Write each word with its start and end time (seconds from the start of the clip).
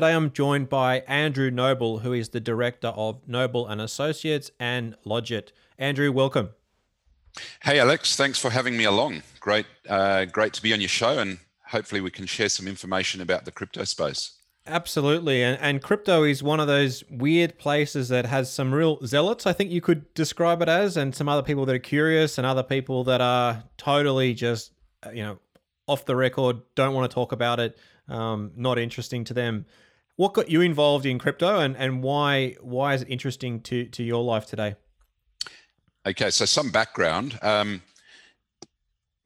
Today 0.00 0.14
I'm 0.14 0.32
joined 0.32 0.70
by 0.70 1.00
Andrew 1.00 1.50
Noble, 1.50 1.98
who 1.98 2.14
is 2.14 2.30
the 2.30 2.40
director 2.40 2.86
of 2.86 3.20
Noble 3.28 3.66
and 3.66 3.82
Associates 3.82 4.50
and 4.58 4.96
LodgeiT. 5.04 5.52
Andrew, 5.78 6.10
welcome. 6.10 6.52
Hey 7.62 7.78
Alex, 7.78 8.16
thanks 8.16 8.38
for 8.38 8.48
having 8.48 8.78
me 8.78 8.84
along. 8.84 9.22
Great, 9.40 9.66
uh, 9.90 10.24
great 10.24 10.54
to 10.54 10.62
be 10.62 10.72
on 10.72 10.80
your 10.80 10.88
show, 10.88 11.18
and 11.18 11.38
hopefully 11.66 12.00
we 12.00 12.10
can 12.10 12.24
share 12.24 12.48
some 12.48 12.66
information 12.66 13.20
about 13.20 13.44
the 13.44 13.50
crypto 13.52 13.84
space. 13.84 14.38
Absolutely, 14.66 15.42
and, 15.42 15.60
and 15.60 15.82
crypto 15.82 16.24
is 16.24 16.42
one 16.42 16.60
of 16.60 16.66
those 16.66 17.04
weird 17.10 17.58
places 17.58 18.08
that 18.08 18.24
has 18.24 18.50
some 18.50 18.72
real 18.72 19.04
zealots. 19.04 19.46
I 19.46 19.52
think 19.52 19.70
you 19.70 19.82
could 19.82 20.14
describe 20.14 20.62
it 20.62 20.68
as, 20.70 20.96
and 20.96 21.14
some 21.14 21.28
other 21.28 21.42
people 21.42 21.66
that 21.66 21.74
are 21.74 21.78
curious, 21.78 22.38
and 22.38 22.46
other 22.46 22.62
people 22.62 23.04
that 23.04 23.20
are 23.20 23.64
totally 23.76 24.32
just 24.32 24.72
uh, 25.04 25.10
you 25.10 25.22
know 25.22 25.38
off 25.86 26.06
the 26.06 26.16
record, 26.16 26.62
don't 26.74 26.94
want 26.94 27.10
to 27.10 27.14
talk 27.14 27.32
about 27.32 27.60
it, 27.60 27.76
um, 28.08 28.52
not 28.56 28.78
interesting 28.78 29.24
to 29.24 29.34
them. 29.34 29.66
What 30.20 30.34
got 30.34 30.50
you 30.50 30.60
involved 30.60 31.06
in 31.06 31.18
crypto, 31.18 31.60
and, 31.60 31.74
and 31.78 32.02
why 32.02 32.54
why 32.60 32.92
is 32.92 33.00
it 33.00 33.08
interesting 33.08 33.62
to 33.62 33.86
to 33.86 34.02
your 34.02 34.22
life 34.22 34.44
today? 34.44 34.74
Okay, 36.04 36.28
so 36.28 36.44
some 36.44 36.70
background. 36.70 37.38
Um, 37.40 37.80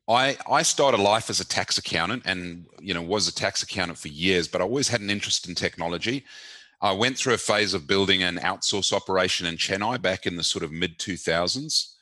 I 0.08 0.36
I 0.48 0.62
started 0.62 1.00
life 1.00 1.30
as 1.30 1.40
a 1.40 1.44
tax 1.44 1.78
accountant, 1.78 2.22
and 2.26 2.66
you 2.78 2.94
know 2.94 3.02
was 3.02 3.26
a 3.26 3.34
tax 3.34 3.60
accountant 3.64 3.98
for 3.98 4.06
years, 4.06 4.46
but 4.46 4.60
I 4.60 4.64
always 4.64 4.86
had 4.86 5.00
an 5.00 5.10
interest 5.10 5.48
in 5.48 5.56
technology. 5.56 6.24
I 6.80 6.92
went 6.92 7.18
through 7.18 7.34
a 7.34 7.38
phase 7.38 7.74
of 7.74 7.88
building 7.88 8.22
an 8.22 8.36
outsource 8.36 8.92
operation 8.92 9.48
in 9.48 9.56
Chennai 9.56 10.00
back 10.00 10.26
in 10.26 10.36
the 10.36 10.44
sort 10.44 10.62
of 10.62 10.70
mid 10.70 11.00
2000s. 11.00 11.94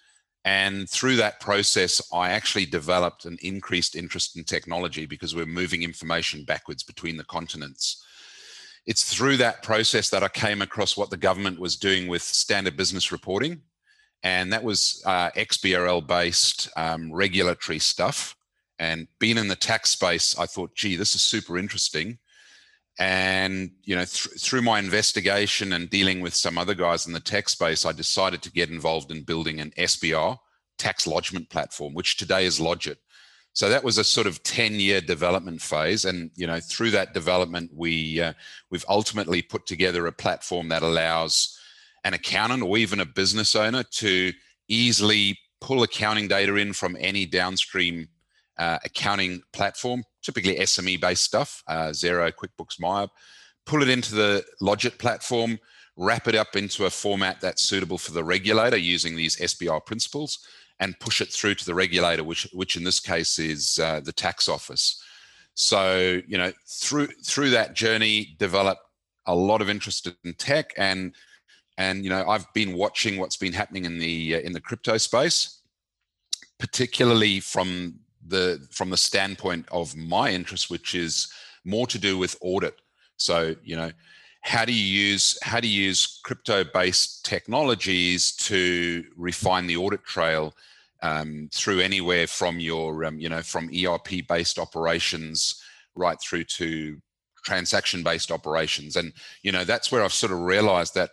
And 0.44 0.90
through 0.90 1.16
that 1.16 1.40
process, 1.40 2.02
I 2.12 2.32
actually 2.32 2.66
developed 2.66 3.24
an 3.24 3.38
increased 3.40 3.96
interest 3.96 4.36
in 4.36 4.44
technology 4.44 5.06
because 5.06 5.34
we're 5.34 5.46
moving 5.46 5.82
information 5.82 6.44
backwards 6.44 6.82
between 6.82 7.16
the 7.16 7.24
continents 7.24 8.04
it's 8.86 9.12
through 9.14 9.36
that 9.38 9.62
process 9.62 10.10
that 10.10 10.24
I 10.24 10.28
came 10.28 10.62
across 10.62 10.96
what 10.96 11.10
the 11.10 11.16
government 11.16 11.60
was 11.60 11.76
doing 11.76 12.08
with 12.08 12.22
standard 12.22 12.76
business 12.76 13.12
reporting. 13.12 13.62
And 14.24 14.52
that 14.52 14.62
was 14.62 15.02
uh, 15.06 15.30
XBRL 15.30 16.06
based 16.06 16.68
um, 16.76 17.12
regulatory 17.12 17.78
stuff. 17.78 18.36
And 18.78 19.06
being 19.18 19.38
in 19.38 19.48
the 19.48 19.56
tax 19.56 19.90
space, 19.90 20.38
I 20.38 20.46
thought, 20.46 20.74
gee, 20.74 20.96
this 20.96 21.14
is 21.14 21.22
super 21.22 21.58
interesting. 21.58 22.18
And 22.98 23.70
you 23.84 23.94
know, 23.94 24.04
th- 24.04 24.40
through 24.40 24.62
my 24.62 24.78
investigation 24.78 25.72
and 25.72 25.88
dealing 25.88 26.20
with 26.20 26.34
some 26.34 26.58
other 26.58 26.74
guys 26.74 27.06
in 27.06 27.12
the 27.12 27.20
tech 27.20 27.48
space, 27.48 27.86
I 27.86 27.92
decided 27.92 28.42
to 28.42 28.52
get 28.52 28.70
involved 28.70 29.10
in 29.10 29.22
building 29.22 29.60
an 29.60 29.72
SBR 29.78 30.38
tax 30.78 31.06
lodgement 31.06 31.48
platform, 31.48 31.94
which 31.94 32.16
today 32.16 32.44
is 32.44 32.58
LodgeiT. 32.58 32.96
So 33.54 33.68
that 33.68 33.84
was 33.84 33.98
a 33.98 34.04
sort 34.04 34.26
of 34.26 34.42
10 34.42 34.74
year 34.74 35.00
development 35.00 35.60
phase. 35.60 36.04
And, 36.04 36.30
you 36.36 36.46
know, 36.46 36.60
through 36.60 36.90
that 36.92 37.12
development, 37.12 37.70
we, 37.74 38.20
uh, 38.20 38.32
we've 38.70 38.84
ultimately 38.88 39.42
put 39.42 39.66
together 39.66 40.06
a 40.06 40.12
platform 40.12 40.68
that 40.68 40.82
allows 40.82 41.58
an 42.04 42.14
accountant 42.14 42.62
or 42.62 42.78
even 42.78 43.00
a 43.00 43.06
business 43.06 43.54
owner 43.54 43.82
to 43.82 44.32
easily 44.68 45.38
pull 45.60 45.82
accounting 45.82 46.28
data 46.28 46.56
in 46.56 46.72
from 46.72 46.96
any 46.98 47.26
downstream 47.26 48.08
uh, 48.58 48.78
accounting 48.84 49.42
platform, 49.52 50.02
typically 50.22 50.56
SME 50.56 51.00
based 51.00 51.22
stuff, 51.22 51.62
uh, 51.68 51.88
QuickBooks, 51.88 52.80
MYOB, 52.80 53.08
pull 53.66 53.82
it 53.82 53.88
into 53.88 54.14
the 54.14 54.44
LodgeiT 54.60 54.98
platform, 54.98 55.58
wrap 55.96 56.26
it 56.26 56.34
up 56.34 56.56
into 56.56 56.86
a 56.86 56.90
format 56.90 57.40
that's 57.40 57.62
suitable 57.62 57.98
for 57.98 58.12
the 58.12 58.24
regulator 58.24 58.76
using 58.76 59.14
these 59.14 59.36
SBR 59.36 59.84
principles 59.84 60.46
and 60.80 60.98
push 61.00 61.20
it 61.20 61.32
through 61.32 61.54
to 61.56 61.64
the 61.64 61.74
regulator, 61.74 62.24
which 62.24 62.48
which 62.52 62.76
in 62.76 62.84
this 62.84 63.00
case 63.00 63.38
is 63.38 63.78
uh, 63.78 64.00
the 64.00 64.12
tax 64.12 64.48
office. 64.48 65.02
So 65.54 66.20
you 66.26 66.38
know 66.38 66.52
through 66.66 67.08
through 67.24 67.50
that 67.50 67.74
journey, 67.74 68.36
develop 68.38 68.78
a 69.26 69.34
lot 69.34 69.62
of 69.62 69.70
interest 69.70 70.08
in 70.24 70.34
tech 70.34 70.72
and 70.76 71.14
and 71.78 72.04
you 72.04 72.10
know 72.10 72.26
I've 72.28 72.52
been 72.52 72.74
watching 72.74 73.18
what's 73.18 73.36
been 73.36 73.52
happening 73.52 73.84
in 73.84 73.98
the 73.98 74.36
uh, 74.36 74.40
in 74.40 74.52
the 74.52 74.60
crypto 74.60 74.96
space, 74.98 75.62
particularly 76.58 77.40
from 77.40 77.98
the 78.26 78.66
from 78.70 78.90
the 78.90 78.96
standpoint 78.96 79.66
of 79.70 79.96
my 79.96 80.30
interest, 80.30 80.70
which 80.70 80.94
is 80.94 81.32
more 81.64 81.86
to 81.86 81.98
do 81.98 82.18
with 82.18 82.36
audit. 82.40 82.80
So 83.16 83.54
you 83.62 83.76
know 83.76 83.90
how 84.42 84.64
do 84.64 84.72
you 84.72 84.84
use 84.84 85.38
how 85.42 85.60
do 85.60 85.68
you 85.68 85.84
use 85.84 86.20
crypto 86.24 86.64
based 86.64 87.24
technologies 87.24 88.32
to 88.32 89.04
refine 89.16 89.66
the 89.66 89.76
audit 89.76 90.04
trail 90.04 90.52
um, 91.02 91.48
through 91.52 91.80
anywhere 91.80 92.26
from 92.26 92.60
your 92.60 93.04
um, 93.04 93.18
you 93.18 93.28
know 93.28 93.42
from 93.42 93.70
erp 93.72 94.08
based 94.28 94.58
operations 94.58 95.62
right 95.94 96.20
through 96.20 96.44
to 96.44 97.00
transaction 97.44 98.02
based 98.02 98.30
operations? 98.30 98.96
And 98.96 99.12
you 99.42 99.52
know 99.52 99.64
that's 99.64 99.90
where 99.90 100.02
i've 100.02 100.12
sort 100.12 100.32
of 100.32 100.40
realized 100.40 100.94
that 100.94 101.10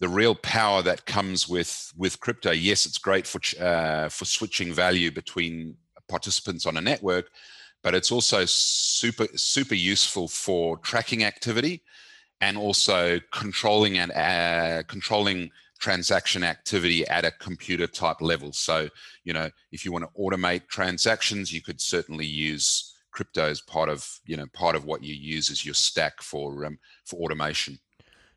the 0.00 0.08
real 0.08 0.34
power 0.34 0.82
that 0.82 1.06
comes 1.06 1.48
with 1.48 1.92
with 1.96 2.20
crypto 2.20 2.50
yes 2.50 2.86
it's 2.86 2.98
great 2.98 3.26
for 3.26 3.40
uh, 3.62 4.08
for 4.08 4.24
switching 4.24 4.72
value 4.72 5.10
between 5.12 5.76
participants 6.08 6.66
on 6.66 6.76
a 6.76 6.80
network 6.80 7.30
but 7.82 7.94
it's 7.94 8.10
also 8.10 8.44
super 8.44 9.26
super 9.36 9.76
useful 9.76 10.26
for 10.26 10.76
tracking 10.78 11.22
activity 11.22 11.80
and 12.44 12.58
also 12.58 13.18
controlling 13.32 13.96
and 13.96 14.12
uh, 14.12 14.82
controlling 14.86 15.50
transaction 15.78 16.44
activity 16.44 17.06
at 17.08 17.24
a 17.24 17.30
computer 17.30 17.86
type 17.86 18.20
level. 18.20 18.52
So, 18.52 18.88
you 19.24 19.32
know, 19.32 19.48
if 19.72 19.84
you 19.84 19.92
want 19.92 20.04
to 20.04 20.20
automate 20.20 20.68
transactions, 20.68 21.52
you 21.54 21.62
could 21.62 21.80
certainly 21.80 22.26
use 22.26 22.94
crypto 23.12 23.44
as 23.46 23.60
part 23.62 23.88
of, 23.88 24.20
you 24.26 24.36
know, 24.36 24.46
part 24.52 24.76
of 24.76 24.84
what 24.84 25.02
you 25.02 25.14
use 25.14 25.50
as 25.50 25.64
your 25.64 25.74
stack 25.74 26.20
for 26.20 26.66
um, 26.66 26.78
for 27.06 27.16
automation. 27.22 27.78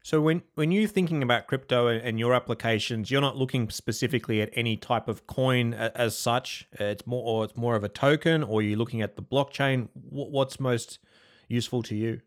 So 0.03 0.21
when 0.21 0.41
when 0.55 0.71
you're 0.71 0.87
thinking 0.87 1.21
about 1.21 1.47
crypto 1.47 1.87
and 1.87 2.17
your 2.17 2.33
applications, 2.33 3.11
you're 3.11 3.27
not 3.29 3.35
looking 3.35 3.69
specifically 3.69 4.41
at 4.41 4.49
any 4.53 4.77
type 4.77 5.09
of 5.09 5.27
coin 5.27 5.73
as 5.73 6.17
such. 6.17 6.65
It's 6.79 7.05
more 7.05 7.23
or 7.31 7.43
it's 7.43 7.57
more 7.57 7.75
of 7.75 7.83
a 7.83 7.89
token, 7.89 8.41
or 8.43 8.61
you're 8.61 8.77
looking 8.77 9.01
at 9.01 9.17
the 9.17 9.21
blockchain. 9.21 9.89
What's 9.93 10.61
most 10.61 10.99
useful 11.49 11.83
to 11.83 11.95
you? 11.95 12.21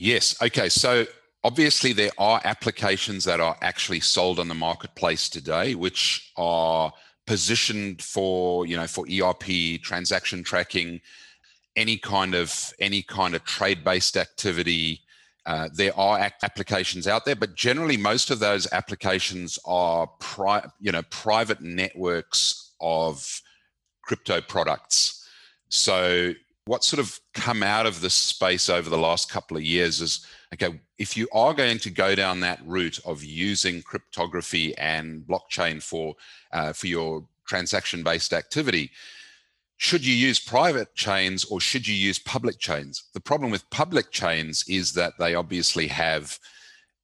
Yes. 0.00 0.34
Okay. 0.40 0.70
So 0.70 1.04
obviously, 1.44 1.92
there 1.92 2.10
are 2.16 2.40
applications 2.44 3.24
that 3.24 3.38
are 3.38 3.58
actually 3.60 4.00
sold 4.00 4.38
on 4.40 4.48
the 4.48 4.54
marketplace 4.54 5.28
today, 5.28 5.74
which 5.74 6.32
are 6.38 6.90
positioned 7.26 8.00
for 8.00 8.66
you 8.66 8.78
know 8.78 8.86
for 8.86 9.04
ERP 9.06 9.82
transaction 9.82 10.42
tracking, 10.42 11.02
any 11.76 11.98
kind 11.98 12.34
of 12.34 12.72
any 12.80 13.02
kind 13.02 13.34
of 13.34 13.44
trade 13.44 13.84
based 13.84 14.16
activity. 14.16 15.02
Uh, 15.44 15.68
there 15.74 15.94
are 15.98 16.30
applications 16.42 17.06
out 17.06 17.26
there, 17.26 17.36
but 17.36 17.54
generally 17.54 17.98
most 17.98 18.30
of 18.30 18.38
those 18.38 18.66
applications 18.72 19.58
are 19.66 20.06
pri- 20.18 20.64
you 20.80 20.92
know 20.92 21.02
private 21.10 21.60
networks 21.60 22.72
of 22.80 23.42
crypto 24.02 24.40
products. 24.40 25.28
So 25.68 26.32
what's 26.70 26.86
sort 26.86 27.00
of 27.00 27.18
come 27.34 27.64
out 27.64 27.84
of 27.84 28.00
this 28.00 28.14
space 28.14 28.68
over 28.68 28.88
the 28.88 28.96
last 28.96 29.28
couple 29.28 29.56
of 29.56 29.62
years 29.64 30.00
is 30.00 30.24
okay, 30.54 30.80
if 30.98 31.16
you 31.16 31.26
are 31.32 31.52
going 31.52 31.80
to 31.80 31.90
go 31.90 32.14
down 32.14 32.38
that 32.38 32.60
route 32.64 33.00
of 33.04 33.24
using 33.24 33.82
cryptography 33.82 34.78
and 34.78 35.22
blockchain 35.22 35.82
for 35.82 36.14
uh, 36.52 36.72
for 36.72 36.86
your 36.86 37.26
transaction 37.44 38.04
based 38.04 38.32
activity, 38.32 38.88
should 39.78 40.06
you 40.06 40.14
use 40.14 40.38
private 40.38 40.94
chains 40.94 41.44
or 41.46 41.60
should 41.60 41.88
you 41.88 41.94
use 41.94 42.20
public 42.20 42.60
chains? 42.60 43.02
The 43.14 43.26
problem 43.30 43.50
with 43.50 43.68
public 43.70 44.12
chains 44.12 44.64
is 44.68 44.92
that 44.92 45.14
they 45.18 45.34
obviously 45.34 45.88
have 45.88 46.38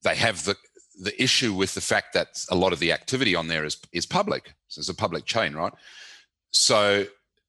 they 0.05 0.15
have 0.15 0.45
the 0.45 0.55
the 1.03 1.21
issue 1.21 1.53
with 1.53 1.75
the 1.75 1.81
fact 1.81 2.15
that 2.15 2.29
a 2.53 2.55
lot 2.55 2.73
of 2.73 2.79
the 2.79 2.93
activity 2.93 3.35
on 3.35 3.49
there 3.49 3.65
is 3.65 3.79
is 3.93 4.07
public. 4.07 4.55
So 4.69 4.79
it's 4.79 4.89
a 4.89 4.95
public 4.95 5.25
chain, 5.25 5.55
right? 5.55 5.73
So 6.53 7.07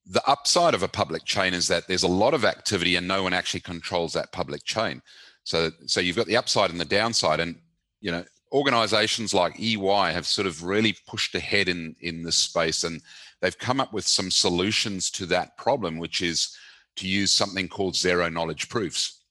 the 0.08 0.26
upside 0.26 0.74
of 0.74 0.82
a 0.82 0.88
public 0.88 1.24
chain 1.24 1.52
is 1.52 1.68
that 1.68 1.86
there's 1.86 2.02
a 2.02 2.08
lot 2.08 2.34
of 2.34 2.44
activity 2.44 2.96
and 2.96 3.06
no 3.06 3.22
one 3.22 3.34
actually 3.34 3.60
controls 3.60 4.14
that 4.14 4.32
public 4.32 4.64
chain. 4.64 5.02
So, 5.44 5.70
so 5.86 6.00
you've 6.00 6.16
got 6.16 6.26
the 6.26 6.36
upside 6.36 6.70
and 6.70 6.80
the 6.80 6.84
downside. 6.84 7.40
And, 7.40 7.56
you 8.00 8.10
know, 8.10 8.24
organizations 8.52 9.34
like 9.34 9.60
EY 9.60 10.12
have 10.12 10.26
sort 10.26 10.46
of 10.46 10.64
really 10.64 10.96
pushed 11.06 11.34
ahead 11.34 11.68
in, 11.68 11.94
in 12.00 12.22
this 12.22 12.36
space 12.36 12.84
and 12.84 13.02
they've 13.40 13.58
come 13.58 13.80
up 13.80 13.92
with 13.92 14.06
some 14.06 14.30
solutions 14.30 15.10
to 15.12 15.26
that 15.26 15.56
problem, 15.58 15.98
which 15.98 16.22
is 16.22 16.56
to 16.96 17.06
use 17.06 17.30
something 17.30 17.68
called 17.68 17.94
zero 17.94 18.28
knowledge 18.30 18.68
proofs. 18.68 19.22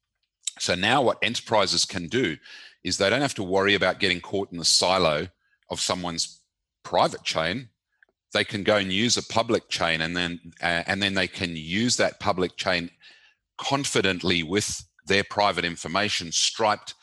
So 0.60 0.76
now 0.76 1.02
what 1.02 1.18
enterprises 1.22 1.86
can 1.86 2.08
do 2.08 2.38
is 2.84 2.98
they 2.98 3.10
don't 3.10 3.22
have 3.22 3.36
to 3.36 3.44
worry 3.44 3.76
about 3.76 4.00
getting 4.00 4.22
caught 4.22 4.52
in 4.52 4.58
the 4.58 4.66
silo 4.66 5.28
of 5.70 5.80
someone's 5.80 6.42
private 6.84 7.24
chain. 7.24 7.70
They 8.34 8.44
can 8.44 8.64
go 8.64 8.78
and 8.78 8.92
use 8.92 9.18
a 9.18 9.24
public 9.24 9.70
chain, 9.70 10.02
and 10.02 10.16
then 10.16 10.40
uh, 10.62 10.84
and 10.88 11.02
then 11.02 11.14
they 11.14 11.28
can 11.28 11.56
use 11.56 11.98
that 11.98 12.20
public 12.20 12.58
chain 12.58 12.90
confidently 13.58 14.44
with 14.44 14.84
their 15.06 15.24
private 15.24 15.66
information 15.66 16.32
striped 16.32 16.94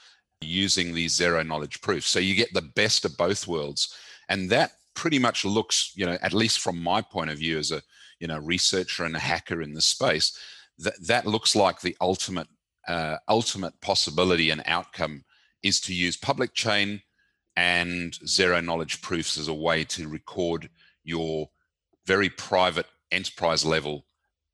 using 0.41 0.93
these 0.93 1.15
zero 1.15 1.43
knowledge 1.43 1.81
proofs. 1.81 2.09
So 2.09 2.19
you 2.19 2.35
get 2.35 2.53
the 2.53 2.63
best 2.63 3.05
of 3.05 3.17
both 3.17 3.47
worlds, 3.47 3.95
and 4.29 4.51
that 4.51 4.73
pretty 4.95 5.19
much 5.19 5.45
looks, 5.45 5.93
you 5.97 6.07
know, 6.07 6.19
at 6.23 6.33
least 6.33 6.61
from 6.61 6.83
my 6.83 7.01
point 7.01 7.31
of 7.31 7.39
view 7.39 7.59
as 7.59 7.71
a 7.71 7.83
you 8.21 8.27
know 8.27 8.39
researcher 8.39 9.05
and 9.05 9.17
a 9.17 9.21
hacker 9.21 9.63
in 9.63 9.73
the 9.73 9.83
space, 9.83 10.39
that 10.79 10.95
that 11.07 11.27
looks 11.27 11.57
like 11.57 11.81
the 11.81 11.97
ultimate 12.01 12.49
uh, 12.87 13.17
ultimate 13.29 13.81
possibility 13.81 14.51
and 14.51 14.63
outcome 14.67 15.25
is 15.63 15.81
to 15.81 15.95
use 15.95 16.17
public 16.17 16.55
chain 16.55 17.01
and 17.57 18.15
zero 18.27 18.61
knowledge 18.61 19.01
proofs 19.01 19.39
as 19.39 19.49
a 19.49 19.55
way 19.55 19.85
to 19.85 20.09
record 20.09 20.69
your 21.05 21.51
very 22.07 22.29
private 22.29 22.87
enterprise 23.11 23.65
level 23.65 24.07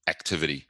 activity. 0.06 0.66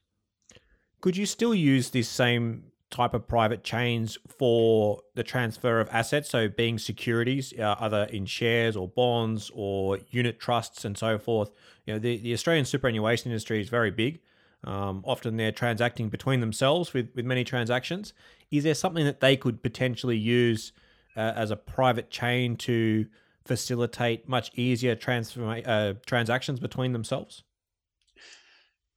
Could 1.00 1.16
you 1.16 1.26
still 1.26 1.54
use 1.54 1.90
this 1.90 2.08
same 2.08 2.64
type 2.90 3.14
of 3.14 3.26
private 3.26 3.64
chains 3.64 4.18
for 4.28 5.00
the 5.14 5.22
transfer 5.22 5.80
of 5.80 5.88
assets? 5.90 6.28
So, 6.28 6.48
being 6.48 6.78
securities, 6.78 7.54
uh, 7.58 7.76
either 7.80 8.04
in 8.04 8.26
shares 8.26 8.76
or 8.76 8.88
bonds 8.88 9.50
or 9.54 9.98
unit 10.10 10.38
trusts 10.38 10.84
and 10.84 10.96
so 10.96 11.18
forth. 11.18 11.50
You 11.86 11.94
know, 11.94 11.98
the, 11.98 12.18
the 12.18 12.32
Australian 12.32 12.64
superannuation 12.64 13.30
industry 13.30 13.60
is 13.60 13.68
very 13.68 13.90
big. 13.90 14.20
Um, 14.62 15.02
often 15.06 15.36
they're 15.36 15.52
transacting 15.52 16.10
between 16.10 16.40
themselves 16.40 16.92
with, 16.92 17.08
with 17.14 17.24
many 17.24 17.44
transactions. 17.44 18.12
Is 18.50 18.64
there 18.64 18.74
something 18.74 19.06
that 19.06 19.20
they 19.20 19.36
could 19.36 19.62
potentially 19.62 20.18
use 20.18 20.72
uh, 21.16 21.32
as 21.34 21.50
a 21.50 21.56
private 21.56 22.10
chain 22.10 22.56
to 22.56 23.06
facilitate 23.50 24.28
much 24.28 24.52
easier 24.54 24.92
uh, 24.92 25.94
transactions 26.06 26.60
between 26.60 26.92
themselves? 26.92 27.42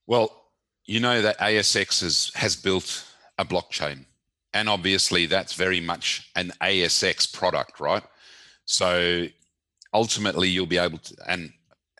Well, 0.05 0.29
you 0.85 0.99
know 0.99 1.23
that 1.23 1.39
ASX 1.39 2.01
has, 2.01 2.31
has 2.35 2.55
built 2.55 3.03
a 3.39 3.45
blockchain. 3.45 4.05
And 4.53 4.69
obviously, 4.69 5.25
that's 5.25 5.53
very 5.53 5.81
much 5.81 6.29
an 6.35 6.51
ASX 6.61 7.33
product, 7.33 7.79
right? 7.79 8.03
So 8.65 9.25
ultimately, 9.91 10.49
you'll 10.49 10.67
be 10.67 10.77
able 10.77 10.99
to, 10.99 11.15
and 11.27 11.51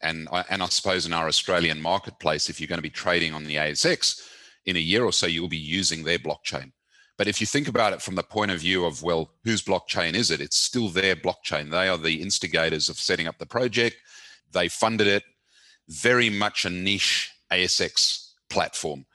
and 0.04 0.28
and 0.52 0.62
I 0.62 0.68
suppose 0.68 1.08
in 1.08 1.14
our 1.14 1.28
Australian 1.28 1.82
marketplace, 1.82 2.52
if 2.52 2.62
you're 2.62 2.68
going 2.68 2.78
to 2.78 2.92
be 2.92 2.92
trading 2.92 3.34
on 3.34 3.46
the 3.46 3.56
ASX 3.56 4.22
in 4.68 4.76
a 4.76 4.80
year 4.92 5.04
or 5.04 5.12
so, 5.12 5.26
you'll 5.26 5.50
be 5.50 5.58
using 5.58 6.04
their 6.04 6.20
blockchain. 6.20 6.72
But 7.18 7.27
if 7.27 7.39
you 7.39 7.48
think 7.48 7.68
about 7.68 7.94
it 7.94 8.01
from 8.01 8.15
the 8.15 8.24
point 8.24 8.51
of 8.51 8.60
view 8.60 8.86
of, 8.86 9.04
well, 9.04 9.31
whose 9.44 9.62
blockchain 9.62 10.15
is 10.15 10.31
it? 10.31 10.42
It's 10.42 10.57
still 10.57 10.89
their 10.89 11.15
blockchain. 11.15 11.69
They 11.69 11.88
are 11.88 11.98
the 11.98 12.21
instigators 12.21 12.89
of 12.89 12.98
setting 12.98 13.27
up 13.27 13.38
the 13.38 13.45
project. 13.45 13.98
They 14.51 14.68
funded 14.68 15.07
it. 15.07 15.24
Very 15.88 16.30
much 16.30 16.65
a 16.65 16.69
niche 16.69 17.31
ASX 17.51 18.31
platform. 18.50 19.06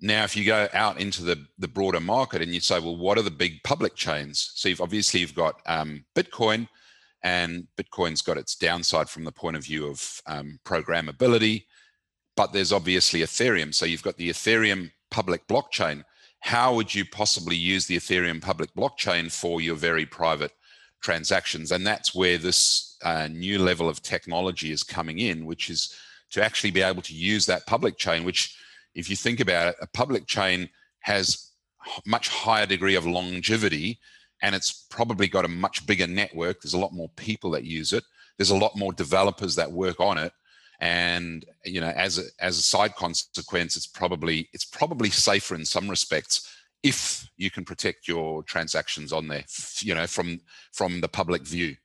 Now, 0.00 0.24
if 0.24 0.36
you 0.36 0.44
go 0.44 0.68
out 0.72 1.00
into 1.00 1.22
the, 1.22 1.46
the 1.58 1.68
broader 1.68 2.00
market 2.00 2.42
and 2.42 2.52
you 2.52 2.60
say, 2.60 2.80
well, 2.80 2.96
what 2.96 3.18
are 3.18 3.22
the 3.22 3.30
big 3.30 3.62
public 3.62 3.94
chains? 3.94 4.50
So 4.54 4.68
you've 4.68 4.80
obviously 4.80 5.20
you've 5.20 5.34
got 5.34 5.60
um, 5.66 6.04
Bitcoin, 6.16 6.68
and 7.22 7.68
Bitcoin's 7.76 8.22
got 8.22 8.36
its 8.36 8.56
downside 8.56 9.08
from 9.08 9.24
the 9.24 9.32
point 9.32 9.56
of 9.56 9.64
view 9.64 9.86
of 9.86 10.20
um, 10.26 10.58
programmability, 10.64 11.64
but 12.36 12.52
there's 12.52 12.72
obviously 12.72 13.20
Ethereum. 13.20 13.72
So 13.72 13.86
you've 13.86 14.02
got 14.02 14.16
the 14.16 14.30
Ethereum 14.30 14.90
public 15.10 15.46
blockchain. 15.46 16.02
How 16.42 16.74
would 16.74 16.92
you 16.92 17.04
possibly 17.04 17.56
use 17.56 17.86
the 17.86 17.96
Ethereum 17.96 18.42
public 18.42 18.74
blockchain 18.74 19.30
for 19.30 19.60
your 19.60 19.76
very 19.76 20.04
private 20.04 20.50
transactions? 21.00 21.70
And 21.70 21.86
that's 21.86 22.14
where 22.14 22.36
this 22.36 22.96
uh, 23.04 23.28
new 23.28 23.60
level 23.60 23.88
of 23.88 24.02
technology 24.02 24.72
is 24.72 24.82
coming 24.82 25.20
in, 25.20 25.46
which 25.46 25.70
is 25.70 25.96
to 26.32 26.44
actually 26.44 26.72
be 26.72 26.82
able 26.82 27.02
to 27.02 27.14
use 27.14 27.46
that 27.46 27.66
public 27.66 27.96
chain, 27.96 28.24
which, 28.24 28.56
if 28.94 29.08
you 29.08 29.14
think 29.14 29.38
about 29.38 29.68
it, 29.68 29.76
a 29.80 29.86
public 29.86 30.26
chain 30.26 30.68
has 31.00 31.52
much 32.04 32.28
higher 32.28 32.66
degree 32.66 32.96
of 32.96 33.06
longevity 33.06 34.00
and 34.42 34.54
it's 34.54 34.86
probably 34.90 35.28
got 35.28 35.44
a 35.44 35.48
much 35.48 35.86
bigger 35.86 36.08
network. 36.08 36.60
There's 36.60 36.74
a 36.74 36.78
lot 36.78 36.92
more 36.92 37.10
people 37.16 37.52
that 37.52 37.64
use 37.64 37.92
it. 37.92 38.02
There's 38.36 38.50
a 38.50 38.56
lot 38.56 38.76
more 38.76 38.92
developers 38.92 39.54
that 39.54 39.70
work 39.70 40.00
on 40.00 40.18
it, 40.18 40.32
and 40.82 41.46
you 41.64 41.80
know, 41.80 41.90
as 41.90 42.18
a, 42.18 42.24
as 42.40 42.58
a 42.58 42.62
side 42.62 42.96
consequence, 42.96 43.76
it's 43.76 43.86
probably 43.86 44.48
it's 44.52 44.64
probably 44.64 45.10
safer 45.10 45.54
in 45.54 45.64
some 45.64 45.88
respects 45.88 46.52
if 46.82 47.30
you 47.36 47.52
can 47.52 47.64
protect 47.64 48.08
your 48.08 48.42
transactions 48.42 49.12
on 49.12 49.28
there. 49.28 49.44
You 49.80 49.94
know, 49.94 50.08
from 50.08 50.40
from 50.72 51.00
the 51.00 51.08
public 51.08 51.42
view. 51.42 51.76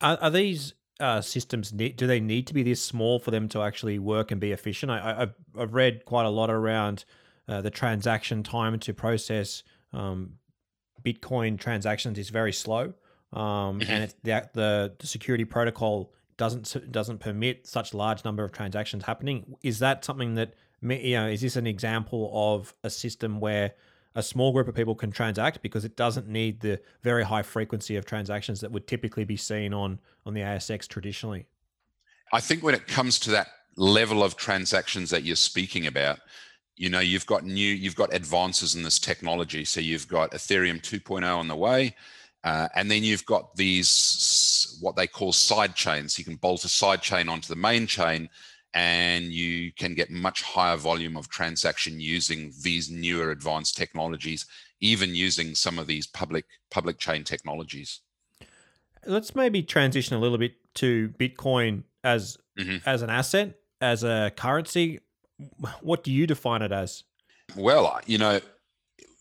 Are, 0.00 0.16
are 0.22 0.30
these 0.30 0.72
uh, 1.00 1.20
systems 1.20 1.70
do 1.70 2.06
they 2.06 2.18
need 2.18 2.46
to 2.46 2.54
be 2.54 2.62
this 2.62 2.82
small 2.82 3.18
for 3.18 3.30
them 3.30 3.46
to 3.50 3.60
actually 3.60 3.98
work 3.98 4.30
and 4.30 4.40
be 4.40 4.52
efficient? 4.52 4.90
I, 4.90 5.20
have 5.20 5.34
I've 5.58 5.74
read 5.74 6.06
quite 6.06 6.24
a 6.24 6.30
lot 6.30 6.48
around 6.48 7.04
uh, 7.46 7.60
the 7.60 7.70
transaction 7.70 8.42
time 8.42 8.78
to 8.80 8.94
process 8.94 9.62
um, 9.92 10.38
Bitcoin 11.04 11.60
transactions 11.60 12.18
is 12.18 12.30
very 12.30 12.54
slow, 12.54 12.94
um, 13.34 13.80
mm-hmm. 13.80 13.90
and 13.90 14.14
the, 14.22 14.94
the 14.98 15.06
security 15.06 15.44
protocol 15.44 16.14
doesn't 16.36 16.90
doesn't 16.92 17.18
permit 17.18 17.66
such 17.66 17.94
large 17.94 18.24
number 18.24 18.44
of 18.44 18.52
transactions 18.52 19.04
happening. 19.04 19.56
Is 19.62 19.78
that 19.78 20.04
something 20.04 20.34
that 20.34 20.54
you 20.82 21.16
know? 21.16 21.26
Is 21.26 21.40
this 21.40 21.56
an 21.56 21.66
example 21.66 22.30
of 22.32 22.74
a 22.82 22.90
system 22.90 23.40
where 23.40 23.72
a 24.14 24.22
small 24.22 24.52
group 24.52 24.68
of 24.68 24.74
people 24.74 24.94
can 24.94 25.10
transact 25.10 25.60
because 25.62 25.84
it 25.84 25.96
doesn't 25.96 26.28
need 26.28 26.60
the 26.60 26.80
very 27.02 27.24
high 27.24 27.42
frequency 27.42 27.96
of 27.96 28.04
transactions 28.04 28.60
that 28.60 28.70
would 28.70 28.86
typically 28.86 29.24
be 29.24 29.36
seen 29.36 29.74
on 29.74 29.98
on 30.26 30.34
the 30.34 30.40
ASX 30.40 30.86
traditionally? 30.86 31.46
I 32.32 32.40
think 32.40 32.62
when 32.62 32.74
it 32.74 32.86
comes 32.86 33.18
to 33.20 33.30
that 33.32 33.48
level 33.76 34.22
of 34.22 34.36
transactions 34.36 35.10
that 35.10 35.24
you're 35.24 35.36
speaking 35.36 35.86
about, 35.86 36.20
you 36.76 36.88
know 36.88 37.00
you've 37.00 37.26
got 37.26 37.44
new 37.44 37.68
you've 37.68 37.94
got 37.94 38.12
advances 38.12 38.74
in 38.74 38.82
this 38.82 38.98
technology 38.98 39.64
so 39.64 39.80
you've 39.80 40.08
got 40.08 40.32
ethereum 40.32 40.80
2.0 40.80 41.24
on 41.24 41.48
the 41.48 41.56
way 41.56 41.94
uh, 42.44 42.68
and 42.74 42.90
then 42.90 43.02
you've 43.02 43.26
got 43.26 43.54
these 43.56 44.78
what 44.80 44.96
they 44.96 45.06
call 45.06 45.32
side 45.32 45.74
chains 45.74 46.18
you 46.18 46.24
can 46.24 46.36
bolt 46.36 46.64
a 46.64 46.68
side 46.68 47.02
chain 47.02 47.28
onto 47.28 47.48
the 47.48 47.60
main 47.60 47.86
chain 47.86 48.28
and 48.74 49.26
you 49.26 49.72
can 49.72 49.94
get 49.94 50.10
much 50.10 50.42
higher 50.42 50.76
volume 50.76 51.16
of 51.16 51.28
transaction 51.28 52.00
using 52.00 52.52
these 52.62 52.90
newer 52.90 53.30
advanced 53.30 53.76
technologies 53.76 54.46
even 54.80 55.14
using 55.14 55.54
some 55.54 55.78
of 55.78 55.86
these 55.86 56.06
public 56.06 56.44
public 56.70 56.98
chain 56.98 57.24
technologies 57.24 58.00
let's 59.06 59.34
maybe 59.34 59.62
transition 59.62 60.16
a 60.16 60.20
little 60.20 60.38
bit 60.38 60.54
to 60.74 61.08
bitcoin 61.20 61.82
as 62.02 62.36
mm-hmm. 62.58 62.76
as 62.86 63.02
an 63.02 63.10
asset 63.10 63.54
as 63.80 64.02
a 64.04 64.32
currency 64.36 65.00
what 65.80 66.04
do 66.04 66.12
you 66.12 66.26
define 66.26 66.62
it 66.62 66.72
as? 66.72 67.04
Well, 67.56 68.00
you 68.06 68.18
know, 68.18 68.40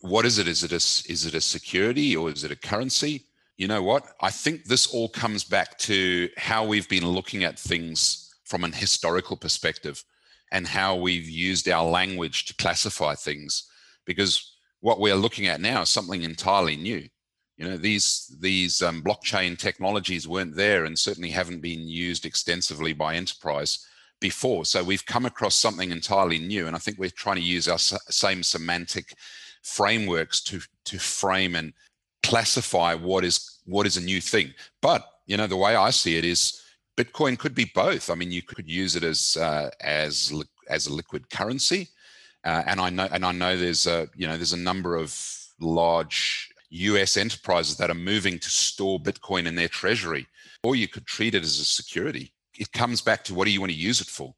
what 0.04 0.26
is 0.26 0.38
it? 0.38 0.48
Is 0.48 0.64
it 0.64 0.72
a 0.72 0.84
is 1.12 1.26
it 1.26 1.34
a 1.34 1.42
security 1.42 2.16
or 2.16 2.30
is 2.30 2.44
it 2.44 2.52
a 2.52 2.58
currency? 2.58 3.26
You 3.58 3.68
know 3.68 3.82
what? 3.82 4.04
I 4.20 4.32
think 4.32 4.66
this 4.66 4.88
all 4.88 5.08
comes 5.08 5.44
back 5.44 5.78
to 5.80 6.30
how 6.38 6.66
we've 6.66 6.90
been 6.90 7.08
looking 7.08 7.44
at 7.44 7.58
things 7.58 8.34
from 8.44 8.64
an 8.64 8.74
historical 8.74 9.38
perspective 9.38 10.04
and 10.52 10.68
how 10.68 10.96
we've 10.96 11.30
used 11.30 11.70
our 11.70 11.86
language 11.86 12.46
to 12.46 12.56
classify 12.56 13.16
things 13.16 13.70
because 14.06 14.58
what 14.82 15.00
we're 15.00 15.16
looking 15.16 15.48
at 15.48 15.62
now 15.62 15.84
is 15.84 15.90
something 15.90 16.24
entirely 16.24 16.76
new 16.76 17.08
you 17.58 17.66
know 17.66 17.78
these 17.78 18.36
these 18.40 18.82
um, 18.82 19.02
blockchain 19.02 19.58
technologies 19.58 20.28
weren't 20.28 20.56
there 20.56 20.86
and 20.86 20.98
certainly 20.98 21.30
haven't 21.30 21.62
been 21.62 21.88
used 21.88 22.26
extensively 22.26 22.94
by 22.94 23.16
enterprise 23.16 23.88
before. 24.20 24.66
So 24.66 24.84
we've 24.84 25.06
come 25.06 25.26
across 25.26 25.56
something 25.56 25.92
entirely 25.92 26.40
new, 26.40 26.66
and 26.66 26.76
I 26.76 26.80
think 26.80 26.98
we're 26.98 27.10
trying 27.10 27.36
to 27.36 27.42
use 27.42 27.68
our 27.68 27.78
same 27.78 28.42
semantic 28.42 29.14
frameworks 29.64 30.42
to 30.42 30.62
to 30.86 31.00
frame 31.00 31.56
and 31.56 31.74
classify 32.22 32.94
what 32.94 33.24
is 33.24 33.60
what 33.66 33.88
is 33.88 33.98
a 33.98 34.02
new 34.02 34.22
thing. 34.22 34.54
But 34.82 35.06
you 35.26 35.38
know, 35.38 35.48
the 35.48 35.58
way 35.58 35.76
I 35.76 35.90
see 35.90 36.18
it 36.18 36.26
is 36.26 36.62
Bitcoin 36.98 37.38
could 37.38 37.56
be 37.56 37.72
both. 37.74 38.10
I 38.10 38.16
mean, 38.16 38.32
you 38.32 38.42
could 38.42 38.70
use 38.70 38.96
it 38.96 39.04
as 39.04 39.38
uh, 39.38 39.70
as 39.82 40.34
as 40.70 40.88
a 40.88 40.94
liquid 40.94 41.30
currency, 41.30 41.90
uh, 42.44 42.64
and 42.68 42.80
I 42.80 42.90
know 42.90 43.08
and 43.12 43.26
I 43.26 43.32
know 43.32 43.58
there's 43.58 43.88
a 43.88 44.08
you 44.16 44.28
know 44.28 44.38
there's 44.38 44.54
a 44.54 44.58
number 44.58 44.96
of 44.96 45.20
large 45.60 46.50
US 46.70 47.18
enterprises 47.18 47.78
that 47.78 47.90
are 47.90 47.96
moving 47.96 48.40
to 48.40 48.50
store 48.50 49.00
Bitcoin 49.00 49.46
in 49.46 49.56
their 49.56 49.68
treasury, 49.68 50.28
or 50.64 50.76
you 50.76 50.88
could 50.88 51.06
treat 51.06 51.36
it 51.36 51.44
as 51.44 51.60
a 51.60 51.66
security 51.66 52.34
it 52.58 52.72
comes 52.72 53.02
back 53.02 53.24
to 53.26 53.34
what 53.34 53.46
do 53.46 53.52
you 53.52 53.60
want 53.60 53.72
to 53.72 53.78
use 53.78 54.02
it 54.02 54.08
for? 54.08 54.34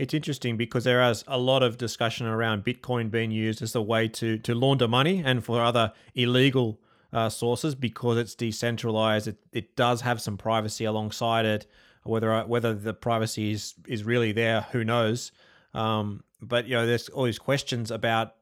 It's 0.00 0.14
interesting 0.14 0.56
because 0.56 0.84
there 0.84 1.02
is 1.10 1.24
a 1.28 1.36
lot 1.36 1.62
of 1.62 1.76
discussion 1.76 2.26
around 2.26 2.64
Bitcoin 2.64 3.10
being 3.10 3.30
used 3.30 3.60
as 3.60 3.74
a 3.74 3.82
way 3.82 4.08
to 4.08 4.38
to 4.38 4.54
launder 4.54 4.88
money 4.88 5.22
and 5.22 5.44
for 5.44 5.62
other 5.62 5.92
illegal 6.14 6.80
uh, 7.12 7.28
sources 7.28 7.74
because 7.74 8.16
it's 8.16 8.34
decentralized. 8.34 9.28
It, 9.28 9.36
it 9.52 9.76
does 9.76 10.00
have 10.00 10.22
some 10.22 10.38
privacy 10.38 10.86
alongside 10.86 11.44
it. 11.44 11.66
Whether 12.04 12.32
uh, 12.32 12.46
whether 12.46 12.72
the 12.72 12.94
privacy 12.94 13.52
is 13.52 13.74
is 13.86 14.02
really 14.02 14.32
there, 14.32 14.62
who 14.72 14.84
knows? 14.84 15.32
Um, 15.74 16.24
but 16.40 16.66
you 16.66 16.76
know, 16.76 16.86
there's 16.86 17.10
all 17.10 17.24
these 17.24 17.38
questions 17.38 17.90
about 17.90 18.36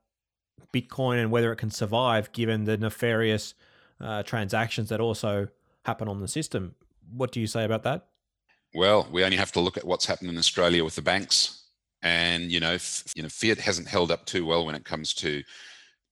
Bitcoin 0.73 1.21
and 1.21 1.33
whether 1.33 1.51
it 1.51 1.57
can 1.57 1.73
survive 1.73 2.31
given 2.31 2.67
the 2.67 2.77
nefarious 2.77 3.55
uh, 4.01 4.23
transactions 4.23 4.91
that 4.91 5.01
also 5.01 5.49
happen 5.85 6.07
on 6.07 6.21
the 6.21 6.29
system. 6.29 6.77
What 7.11 7.33
do 7.33 7.41
you 7.41 7.49
say 7.49 7.65
about 7.65 7.83
that? 7.83 8.07
Well, 8.75 9.09
we 9.11 9.25
only 9.25 9.37
have 9.37 9.53
to 9.53 9.61
look 9.61 9.77
at 9.77 9.87
what's 9.87 10.07
happened 10.07 10.31
in 10.31 10.39
Australia 10.39 10.85
with 10.85 10.95
the 10.95 11.03
banks, 11.03 11.69
and 12.03 12.53
you 12.53 12.61
know, 12.61 12.75
f- 12.75 13.05
you 13.17 13.23
know, 13.23 13.29
fiat 13.29 13.59
hasn't 13.59 13.89
held 13.89 14.11
up 14.11 14.27
too 14.27 14.45
well 14.45 14.67
when 14.67 14.75
it 14.75 14.85
comes 14.85 15.15
to 15.15 15.43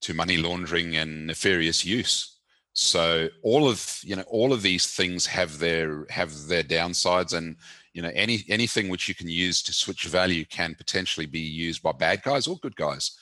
to 0.03 0.15
money 0.15 0.37
laundering 0.37 0.97
and 0.97 1.27
nefarious 1.27 1.85
use. 1.85 2.39
So 2.73 3.29
all 3.43 3.69
of 3.69 4.01
you 4.03 4.17
know 4.17 4.25
all 4.29 4.53
of 4.53 4.63
these 4.63 4.95
things 4.95 5.27
have 5.27 5.59
their 5.59 6.07
have 6.11 6.47
their 6.47 6.63
downsides, 6.63 7.35
and 7.35 7.57
you 7.93 8.03
know 8.03 8.13
any 8.15 8.45
anything 8.49 8.89
which 8.89 9.09
you 9.09 9.15
can 9.15 9.29
use 9.29 9.63
to 9.63 9.73
switch 9.73 10.05
value 10.05 10.45
can 10.45 10.75
potentially 10.75 11.27
be 11.27 11.41
used 11.41 11.83
by 11.83 11.93
bad 11.93 12.23
guys 12.23 12.47
or 12.47 12.57
good 12.59 12.77
guys. 12.77 13.19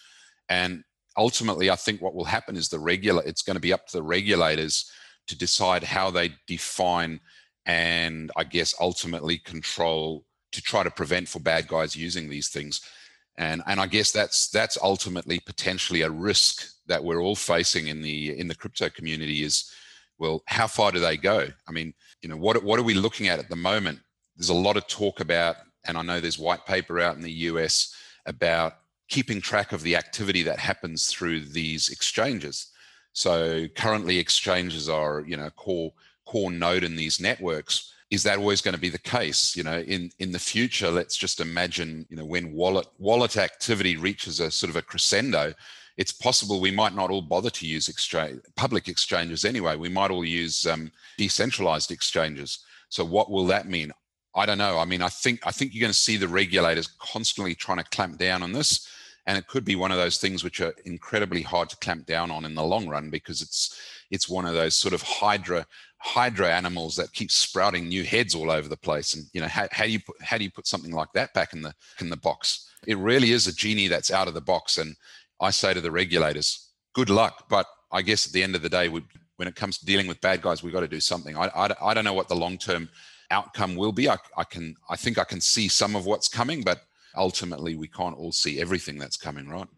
And 0.48 0.84
ultimately, 1.16 1.70
I 1.70 1.76
think 1.76 2.00
what 2.00 2.14
will 2.14 2.24
happen 2.24 2.56
is 2.56 2.68
the 2.68 2.78
regular. 2.78 3.22
It's 3.24 3.42
going 3.42 3.54
to 3.56 3.60
be 3.60 3.72
up 3.72 3.86
to 3.88 3.98
the 3.98 4.02
regulators 4.02 4.90
to 5.26 5.38
decide 5.38 5.82
how 5.82 6.10
they 6.10 6.32
define 6.46 7.20
and 7.66 8.30
I 8.36 8.44
guess 8.44 8.74
ultimately 8.80 9.38
control 9.38 10.24
to 10.52 10.62
try 10.62 10.82
to 10.82 10.90
prevent 10.90 11.28
for 11.28 11.40
bad 11.40 11.68
guys 11.68 11.96
using 11.96 12.28
these 12.28 12.48
things. 12.48 12.80
And 13.36 13.62
and 13.66 13.80
I 13.80 13.86
guess 13.86 14.12
that's 14.12 14.48
that's 14.48 14.78
ultimately 14.82 15.40
potentially 15.40 16.02
a 16.02 16.10
risk 16.10 16.66
that 16.86 17.02
we're 17.02 17.20
all 17.20 17.36
facing 17.36 17.88
in 17.88 18.02
the 18.02 18.38
in 18.38 18.46
the 18.46 18.54
crypto 18.54 18.88
community 18.88 19.42
is 19.42 19.70
well 20.18 20.42
how 20.46 20.66
far 20.66 20.92
do 20.92 21.00
they 21.00 21.16
go? 21.16 21.48
I 21.68 21.72
mean 21.72 21.94
you 22.22 22.28
know 22.28 22.36
what 22.36 22.62
what 22.62 22.78
are 22.78 22.84
we 22.84 22.94
looking 22.94 23.28
at 23.28 23.40
at 23.40 23.48
the 23.48 23.56
moment? 23.56 23.98
There's 24.36 24.50
a 24.50 24.54
lot 24.54 24.76
of 24.76 24.86
talk 24.86 25.20
about 25.20 25.56
and 25.86 25.98
i 25.98 26.02
know 26.02 26.18
there's 26.18 26.38
white 26.38 26.64
paper 26.66 26.98
out 27.00 27.16
in 27.16 27.22
the 27.22 27.32
us 27.32 27.94
about 28.26 28.74
keeping 29.08 29.40
track 29.40 29.72
of 29.72 29.82
the 29.82 29.96
activity 29.96 30.42
that 30.42 30.58
happens 30.58 31.08
through 31.08 31.40
these 31.40 31.90
exchanges. 31.90 32.68
So 33.12 33.68
currently 33.76 34.18
exchanges 34.18 34.88
are 34.88 35.24
you 35.26 35.36
know 35.36 35.50
core 35.50 35.92
core 36.26 36.50
node 36.50 36.84
in 36.84 36.96
these 36.96 37.20
networks 37.20 37.92
is 38.10 38.22
that 38.22 38.38
always 38.38 38.60
going 38.60 38.74
to 38.74 38.80
be 38.80 38.90
the 38.90 38.98
case 38.98 39.56
you 39.56 39.62
know 39.62 39.80
in 39.80 40.10
in 40.18 40.32
the 40.32 40.38
future 40.38 40.90
let's 40.90 41.16
just 41.16 41.40
imagine 41.40 42.06
you 42.10 42.16
know 42.16 42.24
when 42.24 42.52
wallet 42.52 42.86
wallet 42.98 43.36
activity 43.36 43.96
reaches 43.96 44.40
a 44.40 44.50
sort 44.50 44.70
of 44.70 44.76
a 44.76 44.82
crescendo 44.82 45.54
it's 45.96 46.12
possible 46.12 46.60
we 46.60 46.70
might 46.70 46.94
not 46.94 47.10
all 47.10 47.22
bother 47.22 47.50
to 47.50 47.66
use 47.66 47.88
exchange, 47.88 48.40
public 48.56 48.88
exchanges 48.88 49.44
anyway. 49.44 49.76
We 49.76 49.88
might 49.88 50.10
all 50.10 50.24
use 50.24 50.66
um, 50.66 50.90
decentralized 51.16 51.90
exchanges. 51.92 52.60
So 52.88 53.04
what 53.04 53.30
will 53.30 53.46
that 53.46 53.68
mean? 53.68 53.92
I 54.34 54.46
don't 54.46 54.58
know. 54.58 54.78
I 54.78 54.84
mean, 54.84 55.02
I 55.02 55.08
think 55.08 55.40
I 55.46 55.52
think 55.52 55.72
you're 55.72 55.80
going 55.80 55.92
to 55.92 55.98
see 55.98 56.16
the 56.16 56.26
regulators 56.26 56.88
constantly 56.98 57.54
trying 57.54 57.78
to 57.78 57.84
clamp 57.84 58.18
down 58.18 58.42
on 58.42 58.52
this, 58.52 58.88
and 59.26 59.38
it 59.38 59.46
could 59.46 59.64
be 59.64 59.76
one 59.76 59.92
of 59.92 59.96
those 59.96 60.18
things 60.18 60.42
which 60.42 60.60
are 60.60 60.74
incredibly 60.84 61.42
hard 61.42 61.68
to 61.70 61.76
clamp 61.76 62.06
down 62.06 62.32
on 62.32 62.44
in 62.44 62.56
the 62.56 62.62
long 62.62 62.88
run 62.88 63.10
because 63.10 63.40
it's 63.40 63.80
it's 64.10 64.28
one 64.28 64.44
of 64.44 64.54
those 64.54 64.74
sort 64.74 64.94
of 64.94 65.02
hydra 65.02 65.64
hydra 66.04 66.54
animals 66.54 66.96
that 66.96 67.12
keep 67.14 67.30
sprouting 67.30 67.88
new 67.88 68.04
heads 68.04 68.34
all 68.34 68.50
over 68.50 68.68
the 68.68 68.76
place. 68.76 69.14
And 69.14 69.24
you 69.32 69.40
know, 69.40 69.48
how, 69.48 69.66
how 69.72 69.84
do 69.84 69.90
you 69.90 70.00
put 70.00 70.22
how 70.22 70.36
do 70.36 70.44
you 70.44 70.50
put 70.50 70.66
something 70.66 70.92
like 70.92 71.10
that 71.14 71.32
back 71.32 71.54
in 71.54 71.62
the 71.62 71.74
in 72.00 72.10
the 72.10 72.16
box? 72.16 72.68
It 72.86 72.98
really 72.98 73.32
is 73.32 73.46
a 73.46 73.54
genie 73.54 73.88
that's 73.88 74.10
out 74.10 74.28
of 74.28 74.34
the 74.34 74.40
box, 74.40 74.76
and 74.76 74.94
I 75.40 75.50
say 75.50 75.72
to 75.72 75.80
the 75.80 75.90
regulators, 75.90 76.68
good 76.92 77.08
luck. 77.08 77.48
But 77.48 77.66
I 77.90 78.02
guess 78.02 78.26
at 78.26 78.32
the 78.32 78.42
end 78.42 78.54
of 78.54 78.60
the 78.60 78.68
day, 78.68 78.90
we, 78.90 79.02
when 79.36 79.48
it 79.48 79.56
comes 79.56 79.78
to 79.78 79.86
dealing 79.86 80.06
with 80.06 80.20
bad 80.20 80.42
guys, 80.42 80.62
we've 80.62 80.74
got 80.74 80.80
to 80.80 80.88
do 80.88 81.00
something. 81.00 81.36
I, 81.36 81.46
I, 81.54 81.74
I 81.82 81.94
don't 81.94 82.04
know 82.04 82.12
what 82.12 82.28
the 82.28 82.36
long 82.36 82.58
term 82.58 82.90
outcome 83.30 83.74
will 83.74 83.92
be. 83.92 84.08
I, 84.08 84.18
I 84.36 84.44
can 84.44 84.76
I 84.90 84.96
think 84.96 85.18
I 85.18 85.24
can 85.24 85.40
see 85.40 85.68
some 85.68 85.96
of 85.96 86.04
what's 86.04 86.28
coming, 86.28 86.62
but 86.62 86.82
ultimately 87.16 87.76
we 87.76 87.88
can't 87.88 88.16
all 88.16 88.32
see 88.32 88.60
everything 88.60 88.98
that's 88.98 89.16
coming, 89.16 89.48
right? 89.48 89.68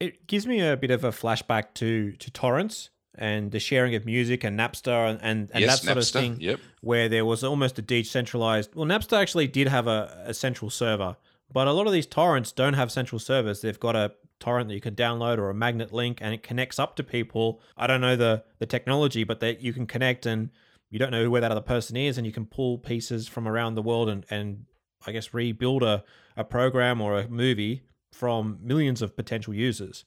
It 0.00 0.26
gives 0.26 0.46
me 0.48 0.60
a 0.60 0.76
bit 0.76 0.90
of 0.90 1.04
a 1.04 1.10
flashback 1.10 1.74
to 1.74 2.12
to 2.12 2.30
torrents 2.32 2.90
and 3.14 3.50
the 3.50 3.60
sharing 3.60 3.94
of 3.94 4.04
music 4.04 4.44
and 4.44 4.58
Napster 4.58 5.10
and, 5.10 5.18
and, 5.22 5.50
and 5.52 5.62
yes, 5.62 5.80
that 5.80 5.86
sort 5.86 5.98
Napster, 5.98 6.00
of 6.00 6.08
thing, 6.08 6.40
yep. 6.40 6.60
where 6.80 7.08
there 7.08 7.24
was 7.24 7.42
almost 7.42 7.78
a 7.78 7.82
decentralized. 7.82 8.74
Well, 8.74 8.86
Napster 8.86 9.18
actually 9.20 9.46
did 9.46 9.68
have 9.68 9.86
a, 9.86 10.24
a 10.26 10.34
central 10.34 10.70
server, 10.70 11.16
but 11.52 11.66
a 11.66 11.72
lot 11.72 11.86
of 11.86 11.92
these 11.92 12.06
torrents 12.06 12.52
don't 12.52 12.74
have 12.74 12.92
central 12.92 13.18
servers. 13.18 13.60
They've 13.60 13.78
got 13.80 13.96
a 13.96 14.12
torrent 14.40 14.68
that 14.68 14.74
you 14.74 14.80
can 14.80 14.94
download 14.94 15.38
or 15.38 15.50
a 15.50 15.54
magnet 15.54 15.92
link 15.92 16.18
and 16.20 16.32
it 16.32 16.42
connects 16.42 16.78
up 16.78 16.96
to 16.96 17.02
people. 17.02 17.60
I 17.76 17.86
don't 17.86 18.00
know 18.00 18.16
the 18.16 18.44
the 18.58 18.66
technology, 18.66 19.24
but 19.24 19.40
that 19.40 19.60
you 19.60 19.72
can 19.72 19.86
connect 19.86 20.26
and 20.26 20.50
you 20.90 20.98
don't 20.98 21.10
know 21.10 21.28
where 21.28 21.40
that 21.40 21.50
other 21.50 21.60
person 21.60 21.96
is 21.96 22.18
and 22.18 22.26
you 22.26 22.32
can 22.32 22.46
pull 22.46 22.78
pieces 22.78 23.28
from 23.28 23.46
around 23.46 23.74
the 23.74 23.82
world 23.82 24.08
and, 24.08 24.24
and 24.30 24.64
I 25.06 25.12
guess 25.12 25.34
rebuild 25.34 25.82
a, 25.82 26.04
a 26.36 26.44
program 26.44 27.00
or 27.00 27.18
a 27.18 27.28
movie 27.28 27.82
from 28.12 28.58
millions 28.62 29.02
of 29.02 29.16
potential 29.16 29.54
users. 29.54 30.04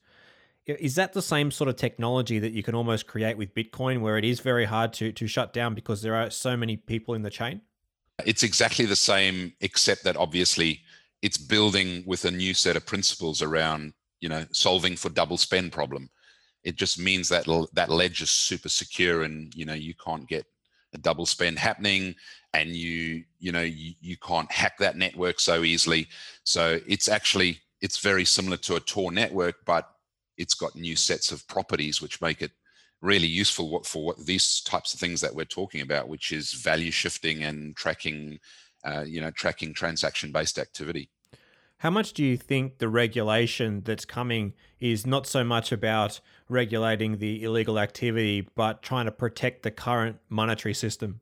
Is 0.67 0.95
that 0.95 1.13
the 1.13 1.21
same 1.21 1.49
sort 1.51 1.69
of 1.69 1.75
technology 1.75 2.37
that 2.39 2.51
you 2.51 2.61
can 2.61 2.75
almost 2.75 3.07
create 3.07 3.37
with 3.37 3.53
Bitcoin 3.55 4.01
where 4.01 4.17
it 4.17 4.25
is 4.25 4.39
very 4.39 4.65
hard 4.65 4.93
to, 4.93 5.11
to 5.11 5.27
shut 5.27 5.53
down 5.53 5.73
because 5.73 6.01
there 6.01 6.15
are 6.15 6.29
so 6.29 6.55
many 6.55 6.77
people 6.77 7.15
in 7.15 7.23
the 7.23 7.31
chain? 7.31 7.61
It's 8.25 8.43
exactly 8.43 8.85
the 8.85 8.95
same, 8.95 9.53
except 9.61 10.03
that 10.03 10.15
obviously 10.15 10.81
it's 11.21 11.37
building 11.37 12.03
with 12.05 12.25
a 12.25 12.31
new 12.31 12.53
set 12.53 12.75
of 12.75 12.85
principles 12.85 13.41
around 13.41 13.93
you 14.21 14.29
know 14.29 14.45
solving 14.51 14.95
for 14.95 15.09
double 15.09 15.37
spend 15.37 15.71
problem 15.71 16.09
it 16.63 16.75
just 16.75 16.99
means 16.99 17.27
that 17.27 17.45
that 17.73 17.89
ledge 17.89 18.21
is 18.21 18.29
super 18.29 18.69
secure 18.69 19.23
and 19.23 19.53
you 19.55 19.65
know 19.65 19.73
you 19.73 19.93
can't 19.95 20.27
get 20.27 20.45
a 20.93 20.97
double 20.97 21.25
spend 21.25 21.57
happening 21.57 22.15
and 22.53 22.69
you 22.69 23.23
you 23.39 23.51
know 23.51 23.61
you, 23.61 23.93
you 23.99 24.15
can't 24.17 24.51
hack 24.51 24.77
that 24.77 24.97
network 24.97 25.39
so 25.39 25.63
easily 25.63 26.07
so 26.43 26.79
it's 26.87 27.09
actually 27.09 27.59
it's 27.81 27.97
very 27.97 28.23
similar 28.23 28.57
to 28.57 28.75
a 28.75 28.79
tor 28.79 29.11
network 29.11 29.55
but 29.65 29.89
it's 30.41 30.53
got 30.53 30.75
new 30.75 30.95
sets 30.95 31.31
of 31.31 31.47
properties 31.47 32.01
which 32.01 32.21
make 32.21 32.41
it 32.41 32.51
really 33.01 33.27
useful 33.27 33.81
for 33.83 34.05
what 34.05 34.25
these 34.25 34.61
types 34.61 34.93
of 34.93 34.99
things 34.99 35.21
that 35.21 35.33
we're 35.33 35.45
talking 35.45 35.81
about 35.81 36.07
which 36.07 36.31
is 36.31 36.53
value 36.53 36.91
shifting 36.91 37.43
and 37.43 37.75
tracking 37.75 38.39
uh, 38.83 39.03
you 39.05 39.21
know 39.21 39.31
tracking 39.31 39.73
transaction 39.73 40.31
based 40.31 40.57
activity 40.57 41.09
how 41.81 41.89
much 41.89 42.13
do 42.13 42.23
you 42.23 42.37
think 42.37 42.77
the 42.77 42.87
regulation 42.87 43.81
that's 43.83 44.05
coming 44.05 44.53
is 44.79 45.07
not 45.07 45.25
so 45.25 45.43
much 45.43 45.71
about 45.71 46.19
regulating 46.47 47.17
the 47.17 47.43
illegal 47.43 47.79
activity, 47.79 48.47
but 48.53 48.83
trying 48.83 49.05
to 49.05 49.11
protect 49.11 49.63
the 49.63 49.71
current 49.71 50.17
monetary 50.29 50.75
system? 50.75 51.21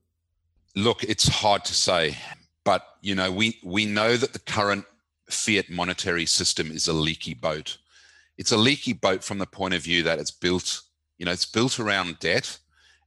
Look, 0.76 1.02
it's 1.02 1.30
hard 1.30 1.64
to 1.64 1.74
say, 1.74 2.18
but 2.66 2.84
you 3.02 3.16
know, 3.16 3.32
we 3.32 3.58
we 3.64 3.86
know 3.86 4.18
that 4.18 4.34
the 4.34 4.40
current 4.40 4.84
fiat 5.30 5.70
monetary 5.70 6.26
system 6.26 6.72
is 6.72 6.90
a 6.90 6.94
leaky 6.94 7.34
boat. 7.34 7.78
It's 8.40 8.54
a 8.54 8.58
leaky 8.58 8.94
boat 8.94 9.22
from 9.22 9.38
the 9.38 9.46
point 9.46 9.74
of 9.74 9.84
view 9.84 10.02
that 10.04 10.18
it's 10.18 10.32
built, 10.32 10.84
you 11.18 11.26
know, 11.26 11.32
it's 11.34 11.46
built 11.46 11.78
around 11.78 12.20
debt, 12.20 12.58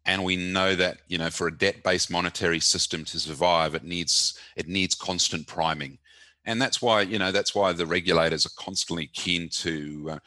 and 0.04 0.22
we 0.22 0.36
know 0.36 0.74
that 0.74 0.98
you 1.08 1.16
know 1.16 1.30
for 1.30 1.46
a 1.46 1.56
debt-based 1.56 2.10
monetary 2.10 2.60
system 2.60 3.02
to 3.06 3.18
survive, 3.18 3.74
it 3.74 3.82
needs 3.82 4.38
it 4.56 4.68
needs 4.68 4.94
constant 4.94 5.46
priming. 5.46 5.98
And 6.44 6.60
that's 6.60 6.82
why 6.82 7.00
you 7.00 7.18
know 7.18 7.32
that's 7.32 7.54
why 7.54 7.72
the 7.72 7.86
regulators 7.86 8.44
are 8.44 8.62
constantly 8.62 9.06
keen 9.06 9.48
to 9.48 10.10
uh, 10.12 10.18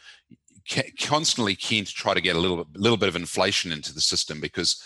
constantly 0.99 1.55
keen 1.55 1.85
to 1.85 1.93
try 1.93 2.15
to 2.15 2.21
get 2.21 2.35
a 2.35 2.39
little 2.39 2.65
little 2.73 2.97
bit 2.97 3.09
of 3.09 3.15
inflation 3.15 3.71
into 3.71 3.93
the 3.93 4.01
system 4.01 4.41
because 4.41 4.81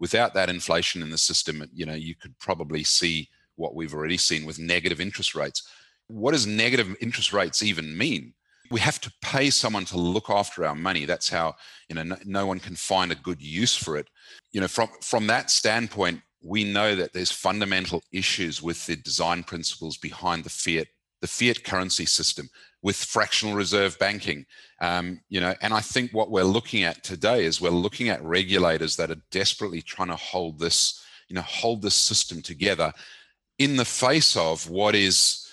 without 0.00 0.34
that 0.34 0.50
inflation 0.50 1.00
in 1.00 1.10
the 1.10 1.18
system 1.18 1.62
you 1.72 1.86
know 1.86 1.94
you 1.94 2.16
could 2.16 2.36
probably 2.40 2.82
see 2.82 3.28
what 3.54 3.76
we've 3.76 3.94
already 3.94 4.16
seen 4.16 4.44
with 4.44 4.58
negative 4.58 5.00
interest 5.00 5.36
rates. 5.36 5.62
What 6.08 6.32
does 6.32 6.44
negative 6.44 6.96
interest 7.00 7.32
rates 7.32 7.62
even 7.62 7.96
mean 7.96 8.34
we 8.70 8.80
have 8.80 9.00
to 9.00 9.12
pay 9.20 9.50
someone 9.50 9.84
to 9.86 9.96
look 9.96 10.30
after 10.30 10.64
our 10.64 10.74
money. 10.74 11.04
That's 11.04 11.28
how 11.28 11.56
you 11.88 11.96
know 11.96 12.02
no, 12.02 12.16
no 12.24 12.46
one 12.46 12.60
can 12.60 12.76
find 12.76 13.10
a 13.10 13.16
good 13.16 13.42
use 13.42 13.76
for 13.76 13.96
it. 13.96 14.08
You 14.52 14.60
know 14.60 14.68
from 14.68 14.88
from 15.02 15.26
that 15.26 15.50
standpoint 15.50 16.22
we 16.42 16.64
know 16.64 16.94
that 16.94 17.12
there's 17.12 17.32
fundamental 17.32 18.02
issues 18.12 18.62
with 18.62 18.86
the 18.86 18.96
design 18.96 19.42
principles 19.42 19.96
behind 19.98 20.44
the 20.44 20.50
fiat 20.50 20.88
the 21.20 21.28
fiat 21.28 21.64
currency 21.64 22.06
system 22.06 22.48
with 22.82 22.96
fractional 22.96 23.54
reserve 23.54 23.98
banking. 23.98 24.46
Um, 24.80 25.20
you 25.28 25.40
know 25.40 25.54
and 25.60 25.74
i 25.74 25.80
think 25.80 26.12
what 26.12 26.30
we're 26.30 26.44
looking 26.44 26.84
at 26.84 27.04
today 27.04 27.44
is 27.44 27.60
we're 27.60 27.70
looking 27.70 28.08
at 28.08 28.22
regulators 28.22 28.96
that 28.96 29.10
are 29.10 29.22
desperately 29.30 29.82
trying 29.82 30.08
to 30.08 30.16
hold 30.16 30.58
this 30.58 31.04
you 31.28 31.34
know 31.34 31.42
hold 31.42 31.82
this 31.82 31.94
system 31.94 32.40
together 32.40 32.92
in 33.58 33.76
the 33.76 33.84
face 33.84 34.36
of 34.36 34.70
what 34.70 34.94
is 34.94 35.46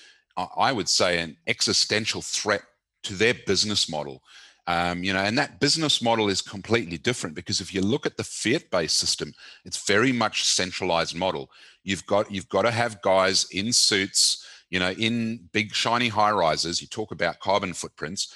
i 0.56 0.72
would 0.72 0.88
say 0.88 1.20
an 1.20 1.36
existential 1.48 2.22
threat 2.22 2.62
to 3.08 3.14
their 3.14 3.34
business 3.46 3.90
model 3.90 4.22
um, 4.68 5.02
you 5.02 5.14
know, 5.14 5.20
and 5.20 5.38
that 5.38 5.62
business 5.62 6.02
model 6.02 6.28
is 6.28 6.42
completely 6.42 6.98
different 6.98 7.36
because 7.36 7.62
if 7.62 7.74
you 7.74 7.80
look 7.80 8.06
at 8.06 8.18
the 8.18 8.24
fiat-based 8.24 8.98
system, 8.98 9.34
it's 9.64 9.88
very 9.88 10.12
much 10.12 10.44
centralized 10.44 11.16
model. 11.16 11.50
You've 11.84 12.06
got 12.06 12.30
you've 12.30 12.50
got 12.50 12.64
to 12.64 12.72
have 12.72 13.02
guys 13.02 13.48
in 13.52 13.72
suits, 13.72 14.46
you 14.70 14.80
know, 14.80 14.92
in 14.92 15.48
big 15.54 15.74
shiny 15.74 16.10
high 16.10 16.32
rises. 16.32 16.82
You 16.82 16.88
talk 16.88 17.12
about 17.14 17.40
carbon 17.40 17.74
footprints, 17.74 18.36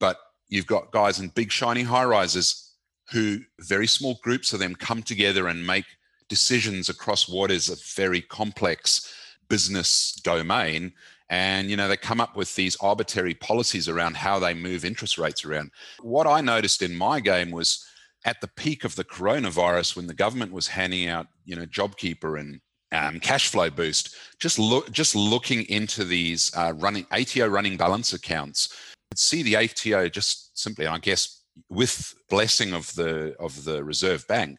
but 0.00 0.18
you've 0.48 0.66
got 0.66 0.90
guys 0.90 1.20
in 1.20 1.28
big 1.28 1.52
shiny 1.52 1.84
high 1.84 2.04
rises 2.04 2.74
who 3.12 3.38
very 3.60 3.86
small 3.86 4.18
groups 4.24 4.52
of 4.52 4.58
them 4.58 4.74
come 4.74 5.00
together 5.00 5.46
and 5.46 5.64
make 5.64 5.86
decisions 6.28 6.88
across 6.88 7.28
what 7.28 7.52
is 7.52 7.68
a 7.68 7.76
very 7.94 8.20
complex 8.20 9.14
business 9.48 10.12
domain 10.22 10.92
and 11.30 11.70
you 11.70 11.76
know 11.76 11.88
they 11.88 11.96
come 11.96 12.20
up 12.20 12.36
with 12.36 12.54
these 12.54 12.76
arbitrary 12.80 13.34
policies 13.34 13.88
around 13.88 14.16
how 14.16 14.38
they 14.38 14.54
move 14.54 14.84
interest 14.84 15.18
rates 15.18 15.44
around. 15.44 15.70
What 16.00 16.26
i 16.26 16.40
noticed 16.40 16.82
in 16.82 16.96
my 16.96 17.20
game 17.20 17.50
was 17.50 17.84
at 18.24 18.40
the 18.40 18.48
peak 18.48 18.84
of 18.84 18.96
the 18.96 19.04
coronavirus, 19.04 19.96
when 19.96 20.06
the 20.06 20.14
government 20.14 20.52
was 20.52 20.68
handing 20.68 21.08
out, 21.08 21.26
you 21.44 21.56
know, 21.56 21.66
JobKeeper 21.66 22.40
and 22.40 22.60
um, 22.90 23.20
cash 23.20 23.48
flow 23.48 23.70
boost, 23.70 24.16
just 24.38 24.58
look, 24.58 24.90
just 24.90 25.14
looking 25.14 25.62
into 25.68 26.04
these 26.04 26.50
uh, 26.56 26.72
running 26.76 27.06
ATO 27.12 27.46
running 27.46 27.76
balance 27.76 28.12
accounts, 28.12 28.74
see 29.14 29.42
the 29.42 29.56
ATO 29.56 30.08
just 30.08 30.58
simply, 30.58 30.86
I 30.86 30.98
guess, 30.98 31.42
with 31.68 32.14
blessing 32.28 32.72
of 32.72 32.94
the 32.94 33.36
of 33.38 33.64
the 33.64 33.84
Reserve 33.84 34.26
Bank, 34.26 34.58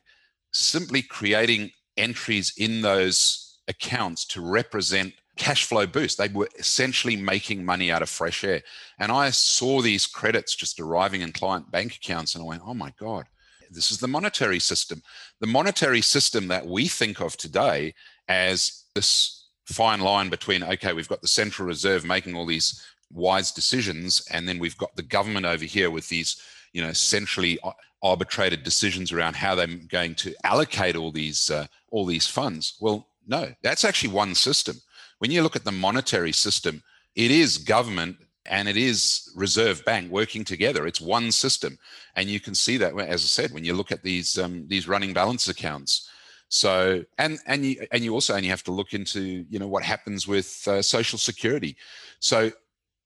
simply 0.54 1.02
creating 1.02 1.72
entries 1.98 2.54
in 2.58 2.82
those 2.82 3.49
accounts 3.70 4.26
to 4.26 4.42
represent 4.42 5.14
cash 5.38 5.66
flow 5.66 5.88
boost. 5.88 6.18
They 6.18 6.28
were 6.28 6.50
essentially 6.58 7.16
making 7.16 7.64
money 7.64 7.92
out 7.92 8.02
of 8.02 8.10
fresh 8.10 8.44
air. 8.44 8.62
And 9.00 9.12
I 9.12 9.30
saw 9.30 9.82
these 9.82 10.06
credits 10.06 10.56
just 10.56 10.80
arriving 10.80 11.22
in 11.22 11.32
client 11.32 11.72
bank 11.72 11.96
accounts 11.96 12.36
and 12.36 12.44
I 12.44 12.48
went, 12.48 12.64
oh 12.66 12.74
my 12.74 12.94
God, 13.00 13.26
this 13.72 13.92
is 13.92 14.00
the 14.00 14.08
monetary 14.08 14.60
system. 14.60 15.02
The 15.40 15.48
monetary 15.48 16.02
system 16.02 16.48
that 16.50 16.66
we 16.66 16.88
think 16.88 17.22
of 17.22 17.38
today 17.38 17.94
as 18.28 18.84
this 18.96 19.46
fine 19.66 20.02
line 20.02 20.30
between, 20.30 20.64
okay, 20.64 20.94
we've 20.94 21.08
got 21.08 21.22
the 21.22 21.28
Central 21.28 21.68
Reserve 21.68 22.04
making 22.04 22.36
all 22.36 22.46
these 22.46 22.84
wise 23.12 23.52
decisions, 23.52 24.28
and 24.32 24.48
then 24.48 24.60
we've 24.60 24.78
got 24.78 24.96
the 24.96 25.04
government 25.04 25.46
over 25.46 25.66
here 25.66 25.92
with 25.92 26.10
these, 26.10 26.42
you 26.74 26.82
know, 26.82 26.94
centrally 26.94 27.60
arbitrated 28.02 28.64
decisions 28.64 29.12
around 29.12 29.36
how 29.36 29.56
they're 29.56 29.68
going 29.68 30.16
to 30.16 30.34
allocate 30.44 30.96
all 30.96 31.12
these 31.12 31.50
uh, 31.50 31.68
all 31.92 32.06
these 32.06 32.28
funds. 32.28 32.76
Well, 32.80 33.09
no, 33.30 33.54
that's 33.62 33.86
actually 33.86 34.12
one 34.12 34.34
system. 34.36 34.76
When 35.20 35.30
you 35.30 35.44
look 35.44 35.56
at 35.56 35.64
the 35.64 35.72
monetary 35.72 36.32
system, 36.32 36.82
it 37.16 37.30
is 37.30 37.60
government 37.60 38.18
and 38.48 38.68
it 38.68 38.76
is 38.76 39.32
Reserve 39.36 39.86
Bank 39.86 40.12
working 40.12 40.44
together. 40.44 40.88
It's 40.88 41.00
one 41.00 41.32
system, 41.32 41.78
and 42.16 42.28
you 42.28 42.40
can 42.40 42.56
see 42.56 42.78
that, 42.78 42.98
as 43.00 43.24
I 43.24 43.28
said, 43.28 43.52
when 43.52 43.64
you 43.64 43.76
look 43.76 43.92
at 43.92 44.02
these 44.02 44.40
um, 44.40 44.66
these 44.68 44.88
running 44.88 45.14
balance 45.14 45.48
accounts. 45.48 46.10
So, 46.48 47.04
and 47.20 47.38
and 47.46 47.64
you 47.64 47.86
and 47.92 48.04
you 48.04 48.14
also 48.14 48.36
only 48.36 48.48
have 48.48 48.64
to 48.64 48.72
look 48.72 48.94
into 48.94 49.46
you 49.48 49.60
know 49.60 49.68
what 49.68 49.84
happens 49.84 50.28
with 50.28 50.68
uh, 50.68 50.82
Social 50.82 51.20
Security. 51.20 51.78
So, 52.20 52.52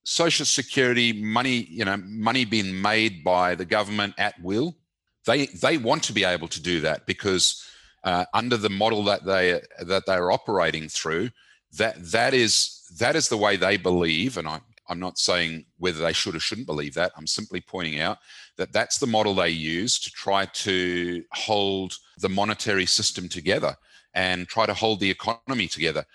Social 0.06 0.46
Security 0.46 1.12
money, 1.12 1.68
you 1.70 1.84
know, 1.84 1.98
money 1.98 2.46
being 2.46 2.82
made 2.82 3.24
by 3.24 3.56
the 3.56 3.66
government 3.66 4.14
at 4.18 4.42
will. 4.42 4.78
They 5.26 5.48
they 5.48 5.78
want 5.78 6.04
to 6.04 6.14
be 6.14 6.24
able 6.24 6.48
to 6.48 6.62
do 6.62 6.80
that 6.82 7.06
because 7.06 7.68
uh, 8.04 8.26
under 8.34 8.58
the 8.58 8.70
model 8.70 9.04
that 9.06 9.26
they 9.26 9.62
that 9.82 10.06
they're 10.06 10.32
operating 10.32 10.90
through, 10.90 11.30
that 11.78 11.96
that 12.12 12.34
is 12.34 12.84
that 13.00 13.16
is 13.16 13.30
the 13.30 13.38
way 13.38 13.56
they 13.56 13.78
believe, 13.78 14.38
and 14.38 14.48
I 14.48 14.60
I'm 14.90 15.00
not 15.00 15.18
saying 15.18 15.66
whether 15.78 16.00
they 16.00 16.14
should 16.14 16.36
or 16.36 16.40
shouldn't 16.40 16.68
believe 16.68 16.94
that. 16.96 17.14
I'm 17.16 17.28
simply 17.28 17.62
pointing 17.62 18.00
out 18.00 18.20
that 18.58 18.74
that's 18.74 18.98
the 18.98 19.08
model 19.08 19.34
they 19.34 19.50
use 19.50 20.00
to 20.00 20.12
try 20.12 20.46
to 20.46 21.24
hold 21.32 21.96
the 22.18 22.30
monetary 22.30 22.86
system 22.86 23.30
together 23.30 23.76
and 24.14 24.48
try 24.48 24.66
to 24.66 24.74
hold 24.74 25.00
the 25.00 25.10
economy 25.10 25.68
together. 25.68 26.06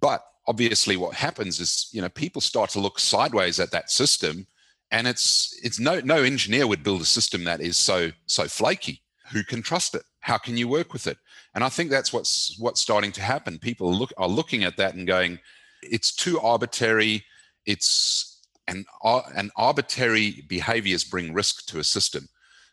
But 0.00 0.22
obviously, 0.46 0.96
what 0.96 1.14
happens 1.14 1.60
is, 1.60 1.88
you 1.92 2.02
know, 2.02 2.08
people 2.08 2.40
start 2.40 2.70
to 2.70 2.80
look 2.80 2.98
sideways 2.98 3.58
at 3.58 3.70
that 3.72 3.90
system, 3.90 4.46
and 4.90 5.06
it's 5.06 5.58
it's 5.62 5.80
no 5.80 6.00
no 6.00 6.22
engineer 6.22 6.66
would 6.66 6.82
build 6.82 7.00
a 7.00 7.06
system 7.06 7.44
that 7.44 7.60
is 7.60 7.78
so 7.78 8.10
so 8.26 8.46
flaky. 8.46 9.02
Who 9.32 9.42
can 9.44 9.62
trust 9.62 9.94
it? 9.94 10.02
How 10.20 10.38
can 10.38 10.56
you 10.56 10.68
work 10.68 10.92
with 10.92 11.06
it? 11.06 11.16
And 11.54 11.64
I 11.64 11.68
think 11.68 11.90
that's 11.90 12.12
what's 12.12 12.56
what's 12.58 12.80
starting 12.80 13.12
to 13.12 13.22
happen. 13.22 13.58
People 13.58 13.92
look 13.92 14.12
are 14.16 14.28
looking 14.28 14.64
at 14.64 14.76
that 14.76 14.94
and 14.94 15.06
going, 15.06 15.38
it's 15.82 16.14
too 16.14 16.38
arbitrary 16.40 17.24
it's 17.66 18.42
an, 18.68 18.84
an 19.04 19.50
arbitrary 19.56 20.44
behaviors 20.48 21.04
bring 21.04 21.32
risk 21.32 21.66
to 21.66 21.78
a 21.78 21.84
system. 21.84 22.28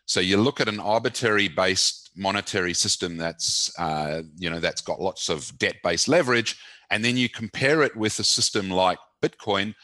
So 0.06 0.20
you 0.20 0.38
look 0.38 0.60
at 0.60 0.68
an 0.68 0.80
arbitrary 0.80 1.48
based 1.48 2.10
monetary 2.16 2.74
system 2.74 3.16
that's 3.16 3.70
uh, 3.78 4.22
you 4.36 4.50
know 4.50 4.58
that's 4.58 4.80
got 4.80 5.00
lots 5.00 5.28
of 5.28 5.56
debt 5.58 5.76
based 5.84 6.08
leverage, 6.08 6.58
and 6.90 7.04
then 7.04 7.16
you 7.16 7.28
compare 7.28 7.82
it 7.82 7.94
with 7.94 8.18
a 8.18 8.24
system 8.24 8.70
like 8.70 8.98
Bitcoin, 9.22 9.74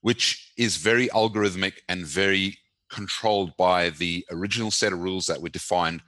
which 0.00 0.52
is 0.56 0.76
very 0.76 1.08
algorithmic 1.08 1.74
and 1.88 2.06
very 2.06 2.56
controlled 2.90 3.56
by 3.56 3.90
the 3.90 4.24
original 4.30 4.70
set 4.70 4.92
of 4.92 5.00
rules 5.00 5.26
that 5.26 5.42
were 5.42 5.48
defined 5.48 6.00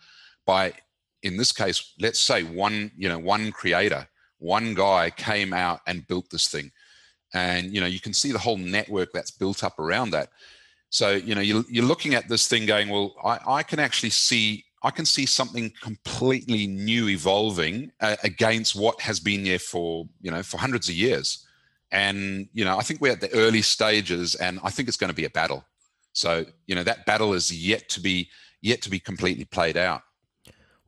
by 0.46 0.72
in 1.22 1.36
this 1.36 1.52
case 1.52 1.94
let's 2.00 2.20
say 2.20 2.42
one 2.42 2.90
you 2.96 3.08
know 3.08 3.18
one 3.18 3.50
creator 3.52 4.06
one 4.38 4.74
guy 4.74 5.10
came 5.10 5.52
out 5.52 5.80
and 5.86 6.06
built 6.06 6.30
this 6.30 6.48
thing. 6.48 6.70
And 7.34 7.74
you 7.74 7.80
know 7.80 7.86
you 7.86 8.00
can 8.00 8.14
see 8.14 8.32
the 8.32 8.38
whole 8.38 8.56
network 8.56 9.10
that's 9.12 9.30
built 9.30 9.64
up 9.64 9.78
around 9.78 10.10
that. 10.10 10.30
So 10.90 11.12
you 11.12 11.34
know 11.34 11.40
you're, 11.40 11.64
you're 11.68 11.84
looking 11.84 12.14
at 12.14 12.28
this 12.28 12.48
thing 12.48 12.66
going 12.66 12.88
well 12.88 13.14
I, 13.24 13.38
I 13.46 13.62
can 13.64 13.80
actually 13.80 14.10
see 14.10 14.64
i 14.84 14.90
can 14.90 15.04
see 15.04 15.26
something 15.26 15.72
completely 15.82 16.66
new 16.68 17.08
evolving 17.08 17.90
uh, 18.00 18.14
against 18.22 18.76
what 18.76 19.00
has 19.00 19.18
been 19.18 19.42
there 19.42 19.58
for 19.58 20.06
you 20.20 20.30
know 20.30 20.42
for 20.42 20.58
hundreds 20.58 20.88
of 20.88 20.94
years. 20.94 21.44
And 21.90 22.48
you 22.52 22.64
know 22.64 22.78
i 22.78 22.82
think 22.82 23.00
we're 23.00 23.12
at 23.12 23.20
the 23.20 23.32
early 23.34 23.62
stages 23.62 24.36
and 24.36 24.60
i 24.62 24.70
think 24.70 24.88
it's 24.88 24.96
going 24.96 25.10
to 25.10 25.22
be 25.22 25.24
a 25.24 25.30
battle. 25.30 25.64
So 26.12 26.46
you 26.66 26.74
know 26.76 26.84
that 26.84 27.04
battle 27.04 27.34
is 27.34 27.50
yet 27.50 27.88
to 27.90 28.00
be 28.00 28.30
yet 28.62 28.80
to 28.82 28.90
be 28.90 29.00
completely 29.00 29.44
played 29.44 29.76
out 29.76 30.02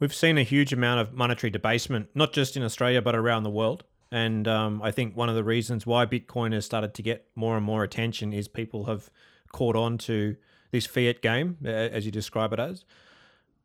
we've 0.01 0.15
seen 0.15 0.39
a 0.39 0.43
huge 0.43 0.73
amount 0.73 1.01
of 1.01 1.13
monetary 1.13 1.51
debasement 1.51 2.09
not 2.15 2.33
just 2.33 2.57
in 2.57 2.63
australia 2.63 3.03
but 3.03 3.15
around 3.15 3.43
the 3.43 3.51
world 3.51 3.85
and 4.11 4.49
um, 4.49 4.81
I 4.83 4.91
think 4.91 5.17
one 5.17 5.29
of 5.29 5.35
the 5.35 5.45
reasons 5.45 5.87
why 5.87 6.07
Bitcoin 6.07 6.53
has 6.55 6.65
started 6.65 6.95
to 6.95 7.03
get 7.03 7.27
more 7.35 7.57
and 7.57 7.65
more 7.65 7.85
attention 7.85 8.33
is 8.33 8.49
people 8.49 8.85
have 8.85 9.11
caught 9.53 9.77
on 9.77 9.99
to 9.99 10.37
this 10.71 10.87
fiat 10.87 11.21
game, 11.21 11.59
as 11.65 12.07
you 12.07 12.13
describe 12.13 12.53
it 12.53 12.59
as. 12.59 12.85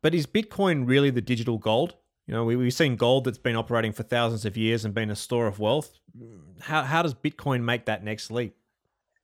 But 0.01 0.13
is 0.13 0.25
Bitcoin 0.25 0.87
really 0.87 1.09
the 1.09 1.21
digital 1.21 1.57
gold? 1.57 1.95
You 2.27 2.33
know, 2.33 2.43
we, 2.43 2.55
we've 2.55 2.73
seen 2.73 2.95
gold 2.95 3.25
that's 3.25 3.37
been 3.37 3.55
operating 3.55 3.93
for 3.93 4.03
thousands 4.03 4.45
of 4.45 4.57
years 4.57 4.85
and 4.85 4.93
been 4.93 5.09
a 5.09 5.15
store 5.15 5.47
of 5.47 5.59
wealth. 5.59 5.99
How, 6.61 6.83
how 6.83 7.01
does 7.01 7.13
Bitcoin 7.13 7.63
make 7.63 7.85
that 7.85 8.03
next 8.03 8.31
leap? 8.31 8.55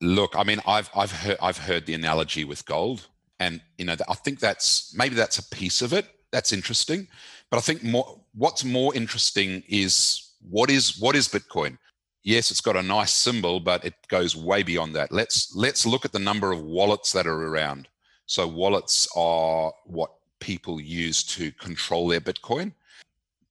Look, 0.02 0.34
I 0.38 0.43
mean, 0.43 0.62
I've 0.65 0.89
I've 0.95 1.12
heard 1.12 1.38
I've 1.41 1.58
heard 1.58 1.86
the 1.86 1.93
analogy 1.93 2.45
with 2.45 2.65
gold, 2.65 3.10
and 3.38 3.60
you 3.78 3.84
know, 3.84 3.98
I 4.08 4.13
think 4.13 4.39
that's 4.39 4.95
maybe 4.95 5.15
that's 5.15 5.38
a 5.39 5.43
piece 5.43 5.82
of 5.82 5.91
it. 5.91 6.08
That's 6.32 6.54
interesting, 6.54 7.08
but 7.50 7.58
I 7.58 7.62
think 7.62 7.84
more 7.84 8.20
what's 8.36 8.63
more 8.63 8.96
interesting 8.96 9.63
is 9.68 10.34
what 10.48 10.70
is 10.70 11.00
what 11.00 11.15
is 11.15 11.28
Bitcoin? 11.28 11.78
Yes, 12.24 12.52
it's 12.52 12.62
got 12.62 12.76
a 12.76 12.84
nice 12.84 13.13
symbol, 13.13 13.60
but 13.60 13.84
it 13.84 13.96
goes 14.10 14.36
way 14.36 14.62
beyond 14.62 14.96
that. 14.96 15.12
Let's 15.12 15.56
let's 15.56 15.86
look 15.86 16.06
at 16.06 16.12
the 16.12 16.20
number 16.20 16.52
of 16.52 16.62
wallets 16.62 17.12
that 17.13 17.26
are 17.26 17.48
around. 17.48 17.88
So 18.26 18.48
wallets 18.48 19.08
are 19.15 19.74
what 19.86 20.12
people 20.39 20.80
use 20.80 21.24
to 21.24 21.52
control 21.54 22.08
their 22.08 22.22
Bitcoin. 22.22 22.74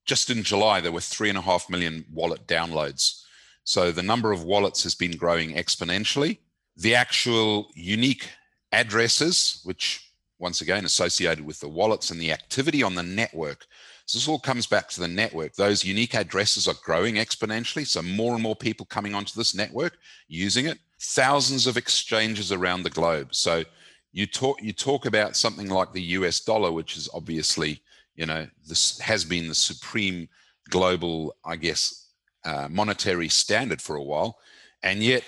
Just 0.05 0.31
in 0.31 0.43
July, 0.43 0.81
there 0.81 0.93
were 0.93 1.01
three 1.01 1.29
and 1.29 1.39
a 1.39 1.43
half 1.43 1.69
million 1.69 2.05
wallet 2.13 2.47
downloads. 2.47 3.25
So 3.65 3.93
the 3.93 4.03
number 4.03 4.33
of 4.33 4.45
wallets 4.45 4.83
has 4.85 4.95
been 4.95 5.17
growing 5.17 5.55
exponentially. 5.55 6.39
The 6.77 6.95
actual 6.95 7.71
unique 7.75 8.31
addresses, 8.73 9.61
which 9.65 10.08
once 10.39 10.61
again 10.61 10.85
associated 10.85 11.45
with 11.45 11.61
the 11.61 11.69
wallets 11.69 12.11
and 12.11 12.21
the 12.21 12.33
activity 12.33 12.83
on 12.83 12.95
the 12.95 13.03
network, 13.03 13.67
so 14.09 14.17
this 14.17 14.27
all 14.27 14.39
comes 14.39 14.67
back 14.67 14.89
to 14.89 15.01
the 15.01 15.07
network. 15.07 15.55
Those 15.55 15.85
unique 15.85 16.15
addresses 16.15 16.67
are 16.67 16.75
growing 16.83 17.17
exponentially. 17.17 17.87
So 17.87 18.01
more 18.01 18.33
and 18.33 18.43
more 18.43 18.57
people 18.57 18.87
coming 18.87 19.15
onto 19.15 19.39
this 19.39 19.55
network 19.55 19.99
using 20.29 20.65
it. 20.65 20.79
Thousands 20.99 21.67
of 21.67 21.77
exchanges 21.77 22.51
around 22.51 22.85
the 22.85 22.91
globe. 22.91 23.35
So 23.35 23.65
you 24.13 24.27
talk 24.27 24.63
you 24.63 24.73
talk 24.73 25.05
about 25.05 25.37
something 25.37 25.69
like 25.69 25.93
the 25.93 26.03
US 26.17 26.41
dollar, 26.41 26.73
which 26.73 26.97
is 26.97 27.11
obviously 27.13 27.83
you 28.17 28.25
know 28.25 28.47
this 28.67 28.99
has 29.01 29.27
been 29.27 29.47
the 29.47 29.55
supreme 29.55 30.27
global, 30.71 31.37
I 31.45 31.57
guess, 31.57 32.09
uh, 32.47 32.67
monetary 32.71 33.29
standard 33.29 33.83
for 33.83 33.97
a 33.97 34.03
while, 34.03 34.39
and 34.83 35.03
yet 35.03 35.23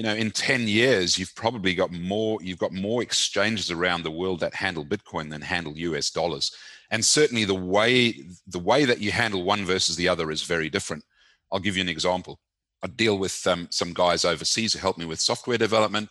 you 0.00 0.06
know 0.06 0.14
in 0.14 0.30
10 0.30 0.66
years 0.66 1.18
you've 1.18 1.34
probably 1.34 1.74
got 1.74 1.92
more 1.92 2.38
you've 2.40 2.58
got 2.58 2.72
more 2.72 3.02
exchanges 3.02 3.70
around 3.70 4.02
the 4.02 4.10
world 4.10 4.40
that 4.40 4.54
handle 4.54 4.82
bitcoin 4.82 5.28
than 5.28 5.42
handle 5.42 5.74
us 5.94 6.08
dollars. 6.08 6.56
And 6.90 7.04
certainly 7.04 7.44
the 7.44 7.62
way 7.76 8.14
the 8.46 8.58
way 8.70 8.86
that 8.86 9.02
you 9.02 9.12
handle 9.12 9.42
one 9.44 9.66
versus 9.66 9.96
the 9.96 10.08
other 10.08 10.30
is 10.30 10.42
very 10.42 10.70
different. 10.70 11.04
I'll 11.52 11.60
give 11.60 11.76
you 11.76 11.82
an 11.82 11.90
example. 11.90 12.40
I 12.82 12.86
deal 12.86 13.18
with 13.18 13.46
um, 13.46 13.68
some 13.70 13.92
guys 13.92 14.24
overseas 14.24 14.72
who 14.72 14.78
help 14.78 14.96
me 14.96 15.04
with 15.04 15.20
software 15.20 15.58
development. 15.58 16.08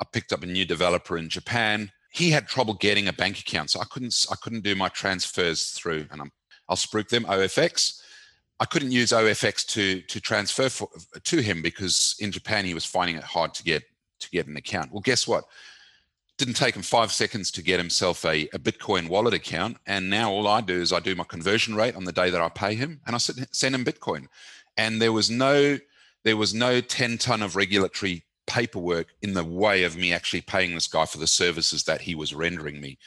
I 0.00 0.04
picked 0.12 0.32
up 0.32 0.42
a 0.42 0.46
new 0.46 0.64
developer 0.64 1.16
in 1.16 1.28
japan. 1.28 1.92
He 2.10 2.30
had 2.30 2.48
trouble 2.48 2.74
getting 2.74 3.06
a 3.06 3.12
bank 3.12 3.38
account 3.38 3.70
so 3.70 3.80
i 3.80 3.84
couldn't 3.92 4.26
i 4.32 4.36
couldn't 4.42 4.64
do 4.64 4.74
my 4.74 4.88
transfers 4.88 5.70
through 5.78 6.06
and 6.10 6.20
I'm, 6.22 6.32
i'll 6.68 6.84
spruik 6.86 7.08
them 7.08 7.24
ofx 7.24 8.00
I 8.60 8.64
couldn't 8.64 8.92
use 8.92 9.10
OFX 9.10 9.66
to 9.68 10.00
to 10.02 10.20
transfer 10.20 10.68
for, 10.68 10.88
to 11.22 11.40
him 11.40 11.62
because 11.62 12.16
in 12.20 12.32
Japan 12.32 12.64
he 12.64 12.74
was 12.74 12.84
finding 12.84 13.16
it 13.16 13.22
hard 13.22 13.54
to 13.54 13.62
get 13.62 13.82
to 14.20 14.30
get 14.30 14.46
an 14.46 14.56
account. 14.56 14.92
Well, 14.92 15.00
guess 15.00 15.28
what? 15.28 15.44
Didn't 16.38 16.54
take 16.54 16.76
him 16.76 16.82
five 16.82 17.12
seconds 17.12 17.50
to 17.52 17.62
get 17.62 17.80
himself 17.80 18.24
a, 18.24 18.48
a 18.52 18.58
Bitcoin 18.58 19.08
wallet 19.08 19.34
account, 19.34 19.76
and 19.86 20.08
now 20.08 20.30
all 20.30 20.46
I 20.46 20.60
do 20.60 20.80
is 20.80 20.92
I 20.92 21.00
do 21.00 21.14
my 21.14 21.24
conversion 21.24 21.74
rate 21.74 21.96
on 21.96 22.04
the 22.04 22.12
day 22.12 22.30
that 22.30 22.40
I 22.40 22.48
pay 22.48 22.74
him, 22.74 23.00
and 23.06 23.14
I 23.14 23.18
send 23.18 23.74
him 23.74 23.84
Bitcoin. 23.84 24.26
And 24.76 25.02
there 25.02 25.12
was 25.12 25.30
no 25.30 25.78
there 26.24 26.36
was 26.36 26.54
no 26.54 26.80
ten 26.80 27.18
ton 27.18 27.42
of 27.42 27.56
regulatory 27.56 28.24
paperwork 28.46 29.08
in 29.22 29.34
the 29.34 29.44
way 29.44 29.84
of 29.84 29.96
me 29.96 30.12
actually 30.12 30.40
paying 30.40 30.74
this 30.74 30.86
guy 30.86 31.04
for 31.04 31.18
the 31.18 31.26
services 31.26 31.84
that 31.84 32.00
he 32.00 32.14
was 32.14 32.34
rendering 32.34 32.80
me. 32.80 32.98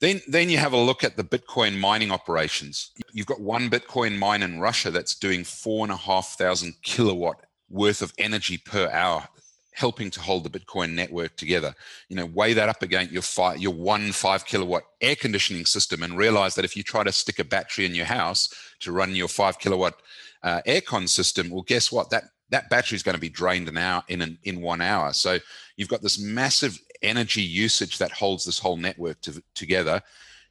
Then, 0.00 0.22
then 0.26 0.48
you 0.48 0.56
have 0.56 0.72
a 0.72 0.78
look 0.78 1.04
at 1.04 1.16
the 1.16 1.24
Bitcoin 1.24 1.78
mining 1.78 2.10
operations. 2.10 2.92
You've 3.12 3.26
got 3.26 3.40
one 3.40 3.68
Bitcoin 3.68 4.18
mine 4.18 4.42
in 4.42 4.58
Russia 4.58 4.90
that's 4.90 5.14
doing 5.14 5.44
four 5.44 5.84
and 5.84 5.92
a 5.92 5.96
half 5.96 6.38
thousand 6.38 6.74
kilowatt 6.82 7.44
worth 7.68 8.00
of 8.00 8.14
energy 8.16 8.56
per 8.56 8.88
hour, 8.90 9.28
helping 9.72 10.10
to 10.10 10.20
hold 10.20 10.44
the 10.44 10.58
Bitcoin 10.58 10.94
network 10.94 11.36
together. 11.36 11.74
You 12.08 12.16
know, 12.16 12.26
weigh 12.26 12.54
that 12.54 12.70
up 12.70 12.82
against 12.82 13.12
your 13.12 13.22
five, 13.22 13.58
your 13.58 13.74
one 13.74 14.12
five 14.12 14.46
kilowatt 14.46 14.84
air 15.02 15.16
conditioning 15.16 15.66
system, 15.66 16.02
and 16.02 16.16
realize 16.16 16.54
that 16.54 16.64
if 16.64 16.76
you 16.76 16.82
try 16.82 17.04
to 17.04 17.12
stick 17.12 17.38
a 17.38 17.44
battery 17.44 17.84
in 17.84 17.94
your 17.94 18.06
house 18.06 18.48
to 18.80 18.92
run 18.92 19.14
your 19.14 19.28
five 19.28 19.58
kilowatt 19.58 19.94
uh, 20.42 20.62
aircon 20.66 21.08
system, 21.08 21.50
well, 21.50 21.62
guess 21.62 21.92
what? 21.92 22.08
That 22.08 22.24
that 22.48 22.70
battery 22.70 22.96
is 22.96 23.02
going 23.02 23.14
to 23.14 23.20
be 23.20 23.28
drained 23.28 23.68
an 23.68 23.76
hour 23.76 24.02
in 24.08 24.22
an, 24.22 24.38
in 24.44 24.60
one 24.60 24.80
hour. 24.80 25.12
So 25.12 25.38
you've 25.76 25.88
got 25.88 26.02
this 26.02 26.18
massive 26.18 26.78
energy 27.02 27.42
usage 27.42 27.98
that 27.98 28.12
holds 28.12 28.44
this 28.44 28.58
whole 28.58 28.76
network 28.76 29.20
to, 29.22 29.42
together. 29.54 30.02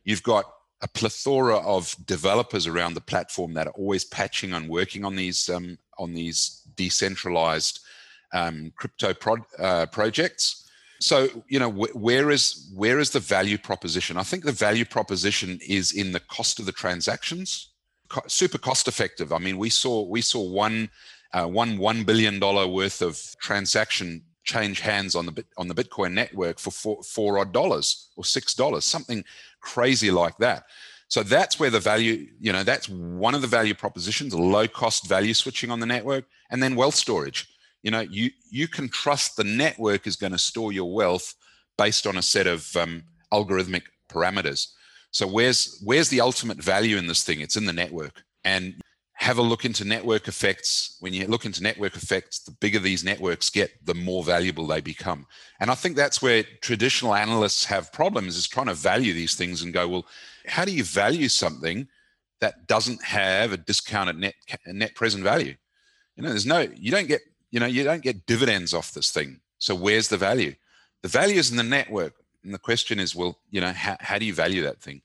You've 0.03 0.23
got 0.23 0.45
a 0.81 0.87
plethora 0.87 1.57
of 1.57 1.95
developers 2.05 2.65
around 2.67 2.93
the 2.93 3.01
platform 3.01 3.53
that 3.53 3.67
are 3.67 3.73
always 3.73 4.05
patching 4.05 4.53
and 4.53 4.69
working 4.69 5.03
on 5.03 5.15
these 5.15 5.49
um, 5.49 5.77
on 5.97 6.13
these 6.13 6.61
decentralized 6.75 7.81
um, 8.33 8.71
crypto 8.75 9.13
uh, 9.59 9.85
projects. 9.87 10.69
So 11.01 11.27
you 11.47 11.59
know 11.59 11.71
wh- 11.71 11.95
where 11.95 12.31
is 12.31 12.71
where 12.73 12.99
is 12.99 13.09
the 13.09 13.19
value 13.19 13.57
proposition? 13.57 14.17
I 14.17 14.23
think 14.23 14.43
the 14.43 14.51
value 14.51 14.85
proposition 14.85 15.59
is 15.67 15.91
in 15.91 16.11
the 16.11 16.19
cost 16.21 16.59
of 16.59 16.65
the 16.65 16.71
transactions. 16.71 17.71
Co- 18.07 18.27
super 18.27 18.57
cost 18.57 18.87
effective. 18.87 19.33
I 19.33 19.37
mean, 19.37 19.57
we 19.57 19.69
saw 19.69 20.03
we 20.03 20.21
saw 20.21 20.41
one 20.41 20.89
uh, 21.33 21.45
one 21.45 21.77
one 21.77 22.03
billion 22.03 22.39
dollar 22.39 22.67
worth 22.67 23.01
of 23.01 23.19
transaction 23.41 24.23
change 24.53 24.77
hands 24.91 25.13
on 25.15 25.25
the 25.27 25.35
on 25.57 25.67
the 25.69 25.77
Bitcoin 25.81 26.11
network 26.13 26.57
for 26.59 26.71
four, 26.71 26.97
four 27.03 27.31
odd 27.41 27.51
dollars 27.59 27.87
or 28.17 28.23
six 28.25 28.45
dollars, 28.53 28.85
something 28.85 29.23
crazy 29.61 30.11
like 30.11 30.37
that. 30.37 30.61
So 31.07 31.23
that's 31.23 31.59
where 31.59 31.71
the 31.71 31.79
value, 31.91 32.15
you 32.39 32.51
know, 32.53 32.63
that's 32.63 32.87
one 32.87 33.35
of 33.35 33.41
the 33.41 33.55
value 33.59 33.73
propositions, 33.73 34.33
low 34.33 34.67
cost 34.67 35.07
value 35.07 35.33
switching 35.33 35.71
on 35.71 35.79
the 35.79 35.91
network, 35.95 36.25
and 36.51 36.61
then 36.61 36.75
wealth 36.75 36.95
storage. 36.95 37.39
You 37.85 37.91
know, 37.91 38.01
you 38.17 38.25
you 38.59 38.67
can 38.67 38.89
trust 38.89 39.35
the 39.35 39.43
network 39.63 40.07
is 40.07 40.15
going 40.15 40.33
to 40.33 40.49
store 40.49 40.71
your 40.71 40.93
wealth 40.93 41.27
based 41.77 42.05
on 42.05 42.17
a 42.17 42.21
set 42.21 42.47
of 42.47 42.75
um, 42.75 43.03
algorithmic 43.31 43.83
parameters. 44.07 44.61
So 45.11 45.25
where's 45.27 45.81
where's 45.83 46.09
the 46.09 46.21
ultimate 46.21 46.61
value 46.61 46.97
in 46.97 47.07
this 47.07 47.23
thing? 47.23 47.41
It's 47.41 47.57
in 47.57 47.65
the 47.65 47.79
network. 47.83 48.15
And 48.43 48.63
have 49.19 49.37
a 49.37 49.41
look 49.41 49.65
into 49.65 49.83
network 49.83 50.29
effects. 50.29 50.95
When 51.01 51.13
you 51.13 51.27
look 51.27 51.43
into 51.43 51.61
network 51.61 51.97
effects, 51.97 52.39
the 52.39 52.51
bigger 52.51 52.79
these 52.79 53.03
networks 53.03 53.49
get, 53.49 53.69
the 53.85 53.93
more 53.93 54.23
valuable 54.23 54.65
they 54.65 54.79
become. 54.79 55.27
And 55.59 55.69
I 55.69 55.75
think 55.75 55.97
that's 55.97 56.21
where 56.21 56.43
traditional 56.61 57.13
analysts 57.13 57.65
have 57.65 57.91
problems 57.91 58.37
is 58.37 58.47
trying 58.47 58.67
to 58.67 58.73
value 58.73 59.13
these 59.13 59.35
things 59.35 59.61
and 59.61 59.73
go, 59.73 59.89
well, 59.89 60.05
how 60.47 60.63
do 60.63 60.71
you 60.71 60.85
value 60.85 61.27
something 61.27 61.89
that 62.39 62.65
doesn't 62.67 63.03
have 63.03 63.51
a 63.51 63.57
discounted 63.57 64.15
net 64.15 64.35
net 64.65 64.95
present 64.95 65.25
value? 65.25 65.55
You 66.15 66.23
know, 66.23 66.29
there's 66.29 66.45
no, 66.45 66.61
you 66.77 66.89
don't 66.89 67.09
get, 67.09 67.21
you 67.51 67.59
know, 67.59 67.65
you 67.65 67.83
don't 67.83 68.01
get 68.01 68.25
dividends 68.25 68.73
off 68.73 68.93
this 68.93 69.11
thing. 69.11 69.41
So 69.57 69.75
where's 69.75 70.07
the 70.07 70.17
value? 70.17 70.55
The 71.01 71.09
value 71.09 71.39
is 71.39 71.51
in 71.51 71.57
the 71.57 71.63
network. 71.63 72.13
And 72.45 72.53
the 72.53 72.57
question 72.59 72.99
is, 72.99 73.17
well, 73.17 73.37
you 73.51 73.59
know, 73.59 73.73
how, 73.73 73.97
how 73.99 74.17
do 74.17 74.23
you 74.23 74.33
value 74.33 74.61
that 74.61 74.81
thing? 74.81 75.01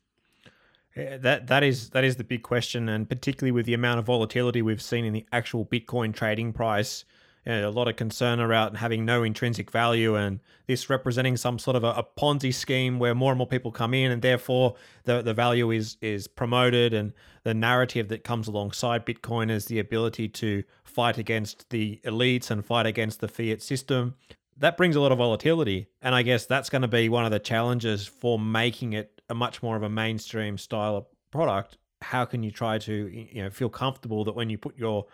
Eh, 0.96 1.16
that 1.18 1.48
that 1.48 1.62
is 1.62 1.90
that 1.90 2.04
is 2.04 2.16
the 2.16 2.24
big 2.24 2.42
question, 2.42 2.88
and 2.88 3.08
particularly 3.08 3.52
with 3.52 3.66
the 3.66 3.74
amount 3.74 3.98
of 3.98 4.06
volatility 4.06 4.62
we've 4.62 4.82
seen 4.82 5.04
in 5.04 5.12
the 5.12 5.26
actual 5.32 5.66
Bitcoin 5.66 6.14
trading 6.14 6.52
price, 6.52 7.04
you 7.44 7.52
know, 7.52 7.68
a 7.68 7.70
lot 7.70 7.88
of 7.88 7.96
concern 7.96 8.38
around 8.38 8.76
having 8.76 9.04
no 9.04 9.22
intrinsic 9.24 9.70
value, 9.70 10.14
and 10.14 10.40
this 10.66 10.88
representing 10.88 11.36
some 11.36 11.58
sort 11.58 11.76
of 11.76 11.82
a, 11.82 11.88
a, 11.88 12.06
Ponzi 12.16 12.54
scheme 12.54 12.98
where 12.98 13.14
more 13.14 13.32
and 13.32 13.38
more 13.38 13.46
people 13.46 13.72
come 13.72 13.92
in, 13.92 14.12
and 14.12 14.22
therefore 14.22 14.76
the 15.04 15.20
the 15.20 15.34
value 15.34 15.70
is 15.70 15.96
is 16.00 16.28
promoted, 16.28 16.94
and 16.94 17.12
the 17.42 17.54
narrative 17.54 18.08
that 18.08 18.22
comes 18.22 18.46
alongside 18.46 19.04
Bitcoin 19.04 19.50
is 19.50 19.66
the 19.66 19.80
ability 19.80 20.28
to 20.28 20.62
fight 20.84 21.18
against 21.18 21.68
the 21.70 22.00
elites 22.04 22.50
and 22.50 22.64
fight 22.64 22.86
against 22.86 23.20
the 23.20 23.28
fiat 23.28 23.62
system. 23.62 24.14
That 24.56 24.76
brings 24.76 24.94
a 24.94 25.00
lot 25.00 25.10
of 25.10 25.18
volatility, 25.18 25.88
and 26.00 26.14
I 26.14 26.22
guess 26.22 26.46
that's 26.46 26.70
going 26.70 26.82
to 26.82 26.88
be 26.88 27.08
one 27.08 27.24
of 27.24 27.32
the 27.32 27.40
challenges 27.40 28.06
for 28.06 28.38
making 28.38 28.92
it 28.92 29.13
a 29.28 29.34
much 29.34 29.62
more 29.62 29.76
of 29.76 29.82
a 29.82 29.88
mainstream 29.88 30.58
style 30.58 30.96
of 30.96 31.06
product, 31.30 31.78
how 32.02 32.24
can 32.24 32.42
you 32.42 32.50
try 32.50 32.78
to 32.78 33.28
you 33.32 33.42
know 33.42 33.50
feel 33.50 33.68
comfortable 33.68 34.24
that 34.24 34.34
when 34.34 34.50
you 34.50 34.58
put 34.58 34.76
your 34.78 35.06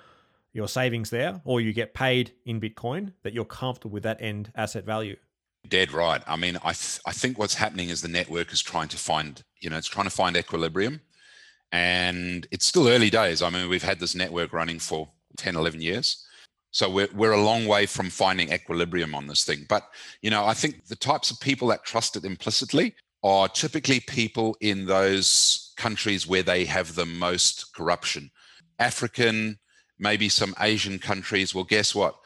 your 0.53 0.69
savings 0.69 1.11
there 1.11 1.41
or 1.45 1.61
you 1.61 1.73
get 1.73 1.95
paid 1.95 2.33
in 2.45 2.61
Bitcoin 2.61 3.13
that 3.23 3.33
you're 3.33 3.45
comfortable 3.45 3.93
with 3.93 4.03
that 4.03 4.21
end 4.21 4.53
asset 4.57 4.85
value? 4.85 5.17
Dead 5.69 5.93
right. 5.93 6.23
I 6.27 6.37
mean, 6.37 6.57
I 6.65 6.73
th- 6.73 7.01
I 7.07 7.13
think 7.13 7.39
what's 7.39 7.55
happening 7.55 7.91
is 7.91 8.03
the 8.03 8.09
network 8.09 8.53
is 8.53 8.63
trying 8.63 8.89
to 8.89 8.97
find 8.97 9.43
you 9.61 9.71
know 9.71 9.77
it's 9.77 9.89
trying 9.89 10.07
to 10.07 10.11
find 10.11 10.37
equilibrium, 10.37 11.01
and 11.73 12.47
it's 12.51 12.67
still 12.67 12.89
early 12.89 13.11
days. 13.11 13.43
I 13.43 13.51
mean, 13.51 13.69
we've 13.69 13.83
had 13.83 14.01
this 14.01 14.15
network 14.15 14.53
running 14.53 14.79
for 14.79 15.09
10, 15.37 15.57
11 15.57 15.81
years. 15.81 16.27
So 16.73 16.89
we're, 16.89 17.09
we're 17.15 17.33
a 17.33 17.43
long 17.43 17.67
way 17.67 17.87
from 17.87 18.11
finding 18.11 18.53
equilibrium 18.53 19.15
on 19.15 19.27
this 19.27 19.45
thing. 19.45 19.67
But, 19.69 19.89
you 20.23 20.31
know, 20.31 20.45
I 20.45 20.55
think 20.55 20.87
the 20.87 20.97
types 20.97 21.31
of 21.31 21.41
people 21.41 21.69
that 21.69 21.85
trust 21.85 22.17
it 22.17 22.25
implicitly 22.25 22.95
are 23.23 23.49
typically 23.49 24.01
people 24.01 24.57
in 24.61 24.87
those 24.87 25.73
countries 25.77 26.27
where 26.27 26.43
they 26.43 26.65
have 26.65 26.95
the 26.95 27.07
most 27.07 27.75
corruption. 27.75 28.31
African, 28.79 29.59
maybe 29.99 30.29
some 30.29 30.55
Asian 30.61 30.99
countries. 30.99 31.55
Well, 31.55 31.65
guess 31.65 31.95
what? 31.95 32.17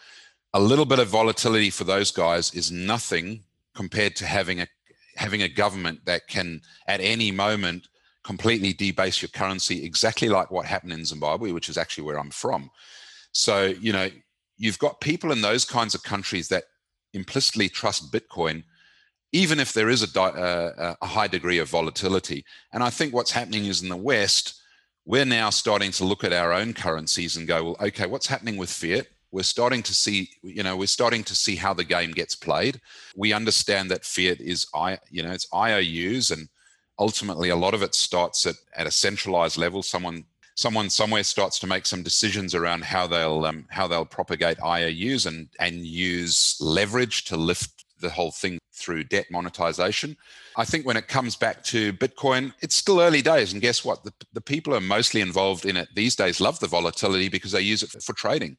A 0.52 0.60
little 0.60 0.84
bit 0.84 1.00
of 1.00 1.08
volatility 1.08 1.70
for 1.70 1.84
those 1.84 2.12
guys 2.12 2.54
is 2.54 2.70
nothing 2.70 3.42
compared 3.74 4.14
to 4.16 4.26
having 4.26 4.60
a 4.60 4.68
having 5.16 5.42
a 5.42 5.48
government 5.48 6.04
that 6.06 6.26
can 6.26 6.60
at 6.88 7.00
any 7.00 7.30
moment 7.30 7.88
completely 8.24 8.72
debase 8.72 9.22
your 9.22 9.28
currency 9.28 9.84
exactly 9.84 10.28
like 10.28 10.50
what 10.50 10.66
happened 10.66 10.92
in 10.92 11.04
Zimbabwe 11.04 11.52
which 11.52 11.68
is 11.68 11.78
actually 11.78 12.04
where 12.04 12.18
I'm 12.18 12.30
from 12.30 12.70
so 13.30 13.66
you 13.66 13.92
know 13.92 14.10
you've 14.56 14.78
got 14.78 15.00
people 15.00 15.30
in 15.30 15.40
those 15.40 15.64
kinds 15.64 15.94
of 15.94 16.02
countries 16.02 16.48
that 16.48 16.64
implicitly 17.12 17.68
trust 17.68 18.12
bitcoin 18.12 18.64
even 19.34 19.58
if 19.58 19.72
there 19.72 19.90
is 19.90 20.04
a, 20.04 20.20
uh, 20.20 20.94
a 21.02 21.06
high 21.06 21.26
degree 21.26 21.58
of 21.58 21.68
volatility. 21.68 22.44
And 22.72 22.84
I 22.84 22.88
think 22.88 23.12
what's 23.12 23.32
happening 23.32 23.64
is 23.64 23.82
in 23.82 23.88
the 23.88 23.96
West, 23.96 24.62
we're 25.06 25.24
now 25.24 25.50
starting 25.50 25.90
to 25.90 26.04
look 26.04 26.22
at 26.22 26.32
our 26.32 26.52
own 26.52 26.72
currencies 26.72 27.36
and 27.36 27.48
go, 27.48 27.64
well, 27.64 27.76
okay, 27.80 28.06
what's 28.06 28.28
happening 28.28 28.56
with 28.56 28.70
fiat? 28.70 29.08
We're 29.32 29.42
starting 29.42 29.82
to 29.82 29.92
see, 29.92 30.30
you 30.44 30.62
know, 30.62 30.76
we're 30.76 30.86
starting 30.86 31.24
to 31.24 31.34
see 31.34 31.56
how 31.56 31.74
the 31.74 31.82
game 31.82 32.12
gets 32.12 32.36
played. 32.36 32.80
We 33.16 33.32
understand 33.32 33.90
that 33.90 34.04
fiat 34.04 34.40
is, 34.40 34.68
I, 34.72 34.98
you 35.10 35.24
know, 35.24 35.32
it's 35.32 35.48
IOUs, 35.52 36.30
and 36.30 36.48
ultimately 37.00 37.48
a 37.48 37.56
lot 37.56 37.74
of 37.74 37.82
it 37.82 37.96
starts 37.96 38.46
at, 38.46 38.54
at 38.76 38.86
a 38.86 38.92
centralized 38.92 39.58
level. 39.58 39.82
Someone 39.82 40.24
someone 40.54 40.88
somewhere 40.88 41.24
starts 41.24 41.58
to 41.58 41.66
make 41.66 41.86
some 41.86 42.04
decisions 42.04 42.54
around 42.54 42.84
how 42.84 43.08
they'll 43.08 43.44
um, 43.46 43.66
how 43.68 43.88
they'll 43.88 44.04
propagate 44.04 44.62
IOUs 44.62 45.26
and 45.26 45.48
and 45.58 45.84
use 45.84 46.56
leverage 46.60 47.24
to 47.24 47.36
lift 47.36 47.84
the 47.98 48.10
whole 48.10 48.30
thing 48.30 48.60
through 48.74 49.04
debt 49.04 49.26
monetization. 49.30 50.16
I 50.56 50.64
think 50.64 50.84
when 50.84 50.96
it 50.96 51.08
comes 51.08 51.36
back 51.36 51.62
to 51.64 51.92
Bitcoin, 51.92 52.52
it's 52.60 52.74
still 52.74 53.00
early 53.00 53.22
days. 53.22 53.52
And 53.52 53.62
guess 53.62 53.84
what? 53.84 54.02
The, 54.02 54.12
the 54.32 54.40
people 54.40 54.74
are 54.74 54.80
mostly 54.80 55.20
involved 55.20 55.64
in 55.64 55.76
it 55.76 55.88
these 55.94 56.16
days 56.16 56.40
love 56.40 56.58
the 56.60 56.66
volatility 56.66 57.28
because 57.28 57.52
they 57.52 57.60
use 57.60 57.82
it 57.82 57.90
for, 57.90 58.00
for 58.00 58.12
trading. 58.12 58.56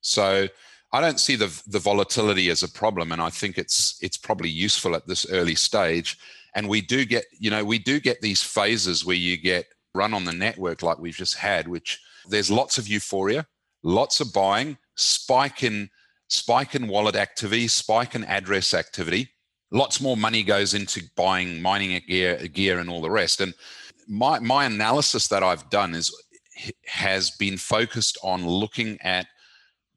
So 0.00 0.48
I 0.92 1.00
don't 1.00 1.18
see 1.18 1.34
the, 1.34 1.62
the 1.66 1.78
volatility 1.78 2.50
as 2.50 2.62
a 2.62 2.70
problem. 2.70 3.10
And 3.10 3.20
I 3.20 3.30
think 3.30 3.58
it's 3.58 3.98
it's 4.02 4.18
probably 4.18 4.50
useful 4.50 4.94
at 4.94 5.06
this 5.06 5.26
early 5.30 5.54
stage. 5.54 6.18
And 6.54 6.68
we 6.68 6.80
do 6.80 7.04
get, 7.04 7.24
you 7.38 7.50
know, 7.50 7.64
we 7.64 7.78
do 7.78 7.98
get 7.98 8.20
these 8.20 8.42
phases 8.42 9.04
where 9.04 9.16
you 9.16 9.36
get 9.36 9.66
run 9.94 10.14
on 10.14 10.24
the 10.24 10.32
network 10.32 10.82
like 10.82 10.98
we've 10.98 11.16
just 11.16 11.36
had, 11.36 11.66
which 11.66 12.00
there's 12.28 12.50
lots 12.50 12.78
of 12.78 12.86
euphoria, 12.86 13.46
lots 13.82 14.20
of 14.20 14.32
buying, 14.32 14.76
spike 14.94 15.62
in 15.62 15.90
spike 16.28 16.74
in 16.74 16.88
wallet 16.88 17.16
activity, 17.16 17.68
spike 17.68 18.14
in 18.14 18.24
address 18.24 18.74
activity 18.74 19.30
lots 19.74 20.00
more 20.00 20.16
money 20.16 20.42
goes 20.42 20.72
into 20.72 21.02
buying 21.16 21.60
mining 21.60 22.00
gear, 22.06 22.36
gear 22.48 22.78
and 22.78 22.88
all 22.88 23.02
the 23.02 23.10
rest. 23.10 23.40
And 23.40 23.52
my 24.08 24.38
my 24.38 24.64
analysis 24.64 25.28
that 25.28 25.42
I've 25.42 25.68
done 25.68 25.94
is 25.94 26.14
has 26.86 27.30
been 27.30 27.58
focused 27.58 28.16
on 28.22 28.46
looking 28.46 28.98
at 29.02 29.26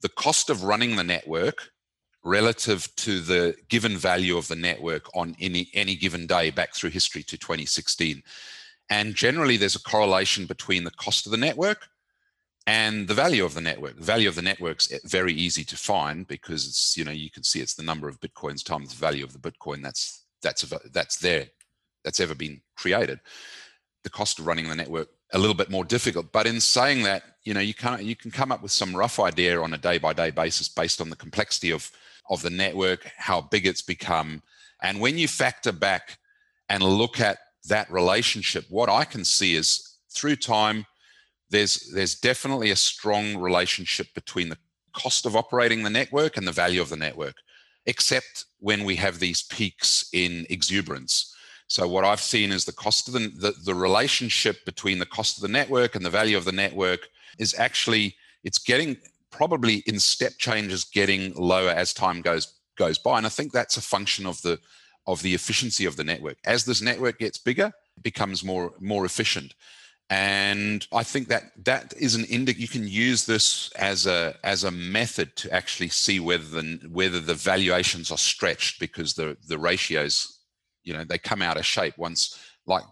the 0.02 0.10
cost 0.10 0.50
of 0.50 0.64
running 0.64 0.96
the 0.96 1.04
network 1.04 1.70
relative 2.24 2.94
to 2.96 3.22
the 3.22 3.56
given 3.70 3.96
value 3.96 4.38
of 4.38 4.48
the 4.48 4.56
network 4.56 5.06
on 5.16 5.36
any 5.40 5.70
any 5.74 5.96
given 5.96 6.26
day 6.26 6.50
back 6.50 6.74
through 6.74 6.90
history 6.90 7.24
to 7.24 7.38
2016 7.38 8.22
and 8.90 9.16
generally 9.16 9.56
there's 9.56 9.76
a 9.76 9.84
correlation 9.84 10.46
between 10.46 10.84
the 10.84 10.92
cost 10.92 11.26
of 11.26 11.32
the 11.32 11.38
network 11.38 11.88
and 12.68 13.08
the 13.08 13.14
value 13.14 13.46
of 13.46 13.54
the 13.54 13.62
network. 13.62 13.96
The 13.96 14.04
value 14.04 14.28
of 14.28 14.36
the 14.36 14.42
network's 14.42 14.92
eh, 14.92 15.00
very 15.06 15.34
easy 15.34 15.64
to 15.64 15.78
find 15.78 16.28
because 16.28 16.68
it's 16.68 16.98
you 16.98 17.06
know 17.06 17.12
you 17.12 17.32
can 17.32 17.44
see 17.44 17.62
it's 17.62 17.74
the 17.74 17.84
number 17.84 18.08
of 18.08 18.20
bitcoins 18.20 18.64
times 18.64 18.90
the 18.90 19.00
value 19.00 19.24
of 19.24 19.34
the 19.34 19.40
bitcoin 19.40 19.82
that's 19.82 20.26
that's 20.44 20.62
that's 20.92 21.18
there 21.18 21.48
that's 22.04 22.20
ever 22.20 22.36
been 22.36 22.62
created. 22.76 23.20
The 24.04 24.10
cost 24.10 24.40
of 24.40 24.46
running 24.46 24.68
the 24.68 24.76
network 24.76 25.10
a 25.34 25.40
little 25.40 25.56
bit 25.56 25.70
more 25.70 25.84
difficult, 25.84 26.32
but 26.32 26.48
in 26.48 26.62
saying 26.62 27.04
that, 27.04 27.24
you 27.44 27.54
know 27.54 27.60
you 27.62 27.74
can 27.74 28.06
you 28.06 28.16
can 28.16 28.32
come 28.32 28.52
up 28.52 28.62
with 28.62 28.72
some 28.72 28.96
rough 28.96 29.20
idea 29.20 29.60
on 29.60 29.74
a 29.74 29.78
day 29.78 29.98
by 29.98 30.14
day 30.14 30.30
basis 30.30 30.70
based 30.70 31.02
on 31.02 31.10
the 31.10 31.16
complexity 31.16 31.72
of 31.72 31.90
of 32.30 32.42
the 32.42 32.50
network, 32.50 33.10
how 33.16 33.40
big 33.40 33.66
it's 33.66 33.82
become, 33.82 34.44
and 34.82 35.00
when 35.00 35.18
you 35.18 35.30
factor 35.30 35.72
back 35.72 36.18
and 36.68 36.84
look 36.84 37.22
at 37.22 37.38
that 37.70 37.90
relationship, 37.90 38.66
what 38.70 38.90
I 38.90 39.06
can 39.06 39.24
see 39.24 39.56
is 39.56 39.96
through 40.10 40.36
time, 40.36 40.86
there's 41.50 41.92
there's 41.94 42.16
definitely 42.16 42.72
a 42.72 42.76
strong 42.76 43.38
relationship 43.38 44.08
between 44.14 44.50
the 44.50 44.58
cost 44.94 45.26
of 45.26 45.36
operating 45.36 45.84
the 45.84 45.90
network 45.90 46.38
and 46.38 46.48
the 46.48 46.52
value 46.52 46.82
of 46.82 46.90
the 46.90 46.96
network, 46.98 47.36
except 47.86 48.46
when 48.60 48.84
we 48.84 48.96
have 48.96 49.20
these 49.20 49.44
peaks 49.44 50.10
in 50.14 50.46
exuberance. 50.50 51.34
So 51.68 51.88
what 51.88 52.06
I've 52.06 52.22
seen 52.22 52.52
is 52.52 52.66
the 52.66 52.72
cost 52.72 53.08
of 53.08 53.14
the, 53.14 53.28
the, 53.28 53.54
the 53.66 53.76
relationship 53.76 54.64
between 54.66 55.00
the 55.00 55.06
cost 55.06 55.38
of 55.38 55.42
the 55.42 55.50
network 55.50 55.96
and 55.96 56.06
the 56.06 56.10
value 56.10 56.38
of 56.38 56.46
the 56.46 56.52
network 56.52 57.10
is 57.38 57.54
actually 57.58 58.16
it's 58.44 58.58
getting 58.58 58.98
probably 59.32 59.84
in 59.86 60.00
step 60.00 60.34
changes 60.38 60.86
getting 60.86 61.34
lower 61.34 61.70
as 61.70 61.94
time 61.94 62.22
goes 62.22 62.54
goes 62.78 62.98
by. 62.98 63.18
And 63.18 63.26
I 63.26 63.30
think 63.30 63.52
that's 63.52 63.78
a 63.78 63.82
function 63.82 64.26
of 64.26 64.42
the 64.42 64.60
of 65.06 65.22
the 65.22 65.34
efficiency 65.34 65.86
of 65.86 65.96
the 65.96 66.04
network. 66.04 66.38
As 66.46 66.66
this 66.66 66.82
network 66.82 67.20
gets 67.20 67.38
bigger, 67.38 67.72
it 67.98 68.04
becomes 68.04 68.44
more 68.44 68.74
more 68.80 69.06
efficient. 69.06 69.54
And 70.10 70.88
I 70.94 71.04
think 71.04 71.28
that 71.28 71.44
that 71.66 71.94
is 71.98 72.16
an 72.16 72.24
indic. 72.24 72.58
You 72.58 72.70
can 72.70 72.88
use 72.88 73.26
this 73.26 73.70
as 73.74 74.08
a 74.08 74.36
as 74.44 74.64
a 74.64 74.72
method 74.72 75.36
to 75.38 75.54
actually 75.54 75.90
see 75.90 76.22
whether 76.22 76.46
the 76.46 76.80
whether 76.90 77.20
the 77.20 77.34
valuations 77.34 78.10
are 78.10 78.18
stretched 78.18 78.80
because 78.80 79.16
the 79.16 79.36
the 79.48 79.58
ratios, 79.58 80.40
you 80.84 80.94
know, 80.94 81.04
they 81.04 81.18
come 81.18 81.42
out 81.42 81.58
of 81.58 81.66
shape 81.66 81.98
once. 81.98 82.40
Like 82.66 82.84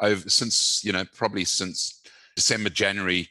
over 0.00 0.28
since 0.28 0.82
you 0.84 0.92
know 0.92 1.04
probably 1.16 1.44
since 1.44 2.00
December 2.36 2.70
January 2.70 3.28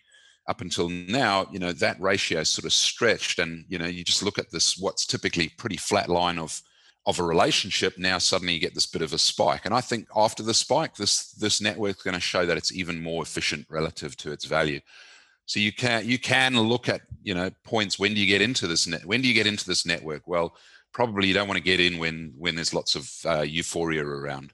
up 0.48 0.62
until 0.62 0.90
now, 0.90 1.48
you 1.52 1.60
know, 1.60 1.72
that 1.72 2.00
ratio 2.00 2.42
is 2.42 2.50
sort 2.50 2.66
of 2.66 2.74
stretched. 2.74 3.40
And, 3.40 3.66
you 3.68 3.78
know, 3.78 3.88
you 3.88 4.04
just 4.04 4.24
look 4.24 4.38
at 4.38 4.52
this, 4.52 4.78
what's 4.78 5.06
typically 5.06 5.50
pretty 5.58 5.78
flat 5.78 6.10
line 6.10 6.38
of 6.38 6.62
of 7.06 7.20
a 7.20 7.24
relationship, 7.24 7.98
now 7.98 8.18
suddenly 8.18 8.54
you 8.54 8.60
get 8.60 8.74
this 8.74 8.88
bit 8.88 9.02
of 9.02 9.14
a 9.14 9.18
spike. 9.18 9.66
And 9.66 9.74
I 9.74 9.82
think 9.82 10.08
after 10.16 10.42
the 10.42 10.54
spike, 10.54 10.96
this 10.96 11.32
this 11.34 11.62
network 11.62 11.98
is 11.98 12.04
going 12.04 12.16
to 12.16 12.20
show 12.20 12.46
that 12.46 12.58
it's 12.58 12.74
even 12.74 13.02
more 13.02 13.22
efficient 13.22 13.68
relative 13.70 14.18
to 14.18 14.32
its 14.32 14.46
value. 14.46 14.80
So 15.46 15.60
you 15.60 15.72
can 15.72 16.08
you 16.08 16.18
can 16.18 16.60
look 16.60 16.90
at 16.90 17.02
you 17.24 17.36
know 17.36 17.52
points 17.64 18.00
when 18.00 18.14
do 18.14 18.20
you 18.20 18.28
get 18.28 18.42
into 18.42 18.68
this 18.68 18.88
net 18.88 19.06
when 19.06 19.22
do 19.22 19.28
you 19.28 19.34
get 19.34 19.48
into 19.48 19.66
this 19.66 19.86
network? 19.86 20.28
Well, 20.28 20.56
probably 20.92 21.28
you 21.28 21.34
don't 21.34 21.48
want 21.48 21.58
to 21.58 21.64
get 21.64 21.80
in 21.80 22.00
when 22.00 22.34
when 22.38 22.56
there's 22.56 22.74
lots 22.74 22.96
of 22.96 23.12
uh, 23.26 23.42
euphoria 23.42 24.04
around. 24.04 24.54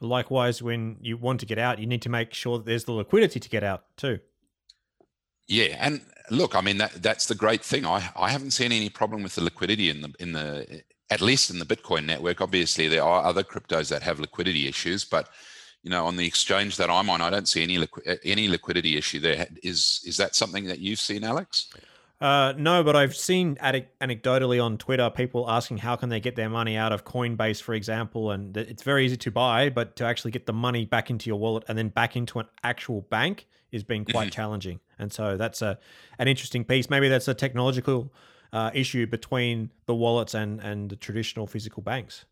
Likewise, 0.00 0.62
when 0.62 0.96
you 1.00 1.16
want 1.16 1.40
to 1.40 1.46
get 1.46 1.58
out, 1.58 1.78
you 1.78 1.86
need 1.86 2.02
to 2.02 2.08
make 2.08 2.34
sure 2.34 2.58
that 2.58 2.66
there's 2.66 2.84
the 2.84 2.92
liquidity 2.92 3.38
to 3.38 3.48
get 3.48 3.62
out 3.62 3.84
too. 3.96 4.18
Yeah, 5.46 5.76
and 5.78 6.00
look, 6.30 6.56
I 6.56 6.62
mean 6.62 6.78
that 6.78 7.02
that's 7.02 7.26
the 7.26 7.34
great 7.34 7.62
thing. 7.62 7.84
I, 7.84 8.10
I 8.16 8.30
haven't 8.30 8.52
seen 8.52 8.72
any 8.72 8.88
problem 8.88 9.22
with 9.22 9.34
the 9.34 9.44
liquidity 9.44 9.90
in 9.90 10.00
the 10.00 10.14
in 10.18 10.32
the 10.32 10.82
at 11.12 11.20
least 11.20 11.50
in 11.50 11.58
the 11.58 11.66
Bitcoin 11.66 12.06
network. 12.06 12.40
Obviously, 12.40 12.88
there 12.88 13.04
are 13.04 13.22
other 13.22 13.42
cryptos 13.42 13.90
that 13.90 14.02
have 14.02 14.18
liquidity 14.18 14.66
issues, 14.66 15.04
but 15.04 15.28
you 15.82 15.90
know, 15.90 16.06
on 16.06 16.16
the 16.16 16.26
exchange 16.26 16.78
that 16.78 16.88
I'm 16.88 17.10
on, 17.10 17.20
I 17.20 17.28
don't 17.28 17.46
see 17.46 17.62
any 17.62 17.86
any 18.24 18.48
liquidity 18.48 18.96
issue 18.96 19.20
there. 19.20 19.46
Is 19.62 20.00
is 20.06 20.16
that 20.16 20.34
something 20.34 20.64
that 20.64 20.78
you've 20.78 21.00
seen, 21.00 21.22
Alex? 21.22 21.68
Uh, 22.18 22.54
no, 22.56 22.82
but 22.82 22.96
I've 22.96 23.16
seen 23.16 23.56
anecdotally 23.56 24.64
on 24.64 24.78
Twitter 24.78 25.10
people 25.10 25.50
asking 25.50 25.78
how 25.78 25.96
can 25.96 26.08
they 26.08 26.20
get 26.20 26.36
their 26.36 26.48
money 26.48 26.76
out 26.76 26.92
of 26.92 27.04
Coinbase, 27.04 27.60
for 27.60 27.74
example, 27.74 28.30
and 28.30 28.56
it's 28.56 28.84
very 28.84 29.04
easy 29.04 29.16
to 29.16 29.30
buy, 29.32 29.70
but 29.70 29.96
to 29.96 30.04
actually 30.04 30.30
get 30.30 30.46
the 30.46 30.52
money 30.52 30.86
back 30.86 31.10
into 31.10 31.28
your 31.28 31.38
wallet 31.38 31.64
and 31.68 31.76
then 31.76 31.88
back 31.88 32.16
into 32.16 32.38
an 32.38 32.46
actual 32.62 33.02
bank 33.02 33.48
is 33.72 33.82
being 33.82 34.04
quite 34.04 34.28
mm-hmm. 34.28 34.36
challenging. 34.36 34.80
And 35.00 35.12
so 35.12 35.36
that's 35.36 35.62
a 35.62 35.78
an 36.18 36.28
interesting 36.28 36.64
piece. 36.64 36.88
Maybe 36.88 37.08
that's 37.08 37.26
a 37.26 37.34
technological 37.34 38.12
uh, 38.52 38.70
issue 38.74 39.06
between 39.06 39.70
the 39.86 39.94
wallets 39.94 40.34
and 40.34 40.60
and 40.60 40.90
the 40.90 40.96
traditional 40.96 41.46
physical 41.46 41.82
banks. 41.82 42.24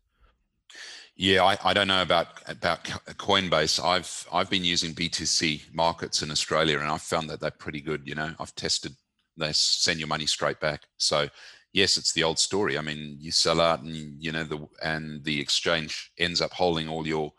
Yeah, 1.15 1.43
I, 1.43 1.57
I 1.63 1.73
don't 1.73 1.87
know 1.87 2.01
about 2.01 2.27
about 2.47 2.83
Coinbase. 2.85 3.83
I've 3.83 4.25
I've 4.31 4.49
been 4.49 4.63
using 4.63 4.93
BTC 4.93 5.73
markets 5.73 6.21
in 6.21 6.31
Australia, 6.31 6.79
and 6.79 6.89
I've 6.89 7.01
found 7.01 7.29
that 7.29 7.39
they're 7.41 7.51
pretty 7.51 7.81
good. 7.81 8.07
You 8.07 8.15
know, 8.15 8.33
I've 8.39 8.55
tested; 8.55 8.93
they 9.37 9.51
send 9.53 9.99
your 9.99 10.07
money 10.07 10.25
straight 10.25 10.59
back. 10.59 10.83
So 10.97 11.27
yes, 11.73 11.97
it's 11.97 12.13
the 12.13 12.23
old 12.23 12.39
story. 12.39 12.77
I 12.77 12.81
mean, 12.81 13.17
you 13.19 13.31
sell 13.31 13.59
out, 13.59 13.81
and 13.81 13.95
you 13.95 14.31
know 14.31 14.43
the 14.43 14.67
and 14.81 15.23
the 15.23 15.39
exchange 15.39 16.11
ends 16.17 16.41
up 16.41 16.53
holding 16.53 16.87
all 16.87 17.05
your 17.05 17.33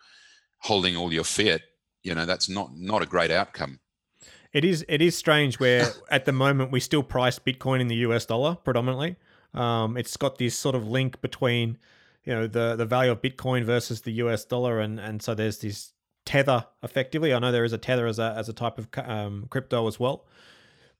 holding 0.58 0.96
all 0.96 1.12
your 1.12 1.24
fiat. 1.24 1.62
You 2.02 2.14
know, 2.14 2.26
that's 2.26 2.48
not 2.48 2.76
not 2.76 3.02
a 3.02 3.06
great 3.06 3.30
outcome. 3.30 3.80
It 4.52 4.64
is 4.64 4.84
it 4.88 5.00
is 5.00 5.16
strange 5.16 5.58
where 5.58 5.88
at 6.10 6.24
the 6.24 6.32
moment 6.32 6.72
we 6.72 6.80
still 6.80 7.02
price 7.02 7.38
Bitcoin 7.38 7.80
in 7.80 7.88
the 7.88 7.96
US 7.96 8.26
dollar 8.26 8.56
predominantly. 8.56 9.16
Um, 9.54 9.96
it's 9.96 10.16
got 10.16 10.38
this 10.38 10.56
sort 10.56 10.74
of 10.74 10.86
link 10.86 11.20
between 11.20 11.78
you 12.24 12.34
know 12.34 12.46
the 12.46 12.76
the 12.76 12.86
value 12.86 13.10
of 13.10 13.20
Bitcoin 13.22 13.64
versus 13.64 14.02
the 14.02 14.12
US 14.12 14.44
dollar, 14.44 14.80
and 14.80 15.00
and 15.00 15.22
so 15.22 15.34
there's 15.34 15.58
this 15.58 15.92
tether 16.24 16.66
effectively. 16.82 17.34
I 17.34 17.38
know 17.38 17.52
there 17.52 17.64
is 17.64 17.72
a 17.72 17.78
tether 17.78 18.06
as 18.06 18.18
a 18.18 18.34
as 18.36 18.48
a 18.48 18.52
type 18.52 18.78
of 18.78 18.88
um, 18.96 19.46
crypto 19.50 19.86
as 19.86 19.98
well. 19.98 20.26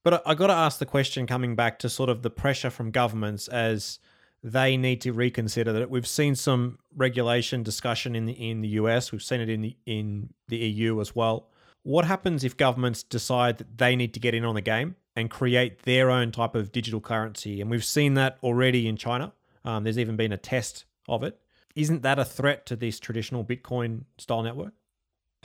But 0.03 0.15
I, 0.15 0.33
I 0.33 0.35
got 0.35 0.49
to 0.49 0.55
ask 0.55 0.79
the 0.79 0.87
question 0.87 1.27
coming 1.27 1.55
back 1.55 1.79
to 1.81 1.89
sort 1.89 2.11
of 2.11 2.23
the 2.23 2.31
pressure 2.31 2.71
from 2.71 2.91
governments 2.91 3.49
as 3.49 3.99
they 4.43 4.77
need 4.77 5.01
to 5.03 5.13
reconsider 5.13 5.73
that. 5.73 5.91
We've 5.91 6.07
seen 6.07 6.35
some 6.35 6.79
regulation 6.97 7.63
discussion 7.63 8.17
in 8.17 8.27
the 8.27 8.33
in 8.33 8.61
the 8.61 8.69
US. 8.69 9.13
We've 9.13 9.23
seen 9.23 9.41
it 9.41 9.49
in 9.49 9.61
the 9.63 9.77
in 9.87 10.31
the 10.49 10.57
EU 10.57 11.01
as 11.01 11.15
well. 11.15 11.49
What 11.85 12.05
happens 12.05 12.45
if 12.45 12.57
governments 12.57 13.03
decide 13.03 13.59
that 13.59 13.79
they 13.79 13.97
need 13.97 14.15
to 14.15 14.21
get 14.21 14.35
in 14.35 14.45
on 14.45 14.55
the 14.55 14.61
game 14.61 14.97
and 15.17 15.29
create 15.29 15.83
their 15.83 16.11
own 16.11 16.31
type 16.31 16.55
of 16.55 16.71
digital 16.71 17.01
currency? 17.01 17.61
And 17.61 17.71
we've 17.71 17.85
seen 17.85 18.15
that 18.15 18.39
already 18.43 18.87
in 18.87 18.97
China. 18.97 19.33
Um, 19.65 19.85
there's 19.85 19.99
even 19.99 20.17
been 20.17 20.33
a 20.33 20.37
test 20.37 20.85
of 21.09 21.23
it. 21.23 21.39
Isn't 21.75 22.03
that 22.03 22.19
a 22.19 22.25
threat 22.25 22.67
to 22.67 22.77
this 22.77 23.01
traditional 23.01 23.45
Bitcoin 23.45 24.05
style 24.19 24.43
network? 24.43 24.75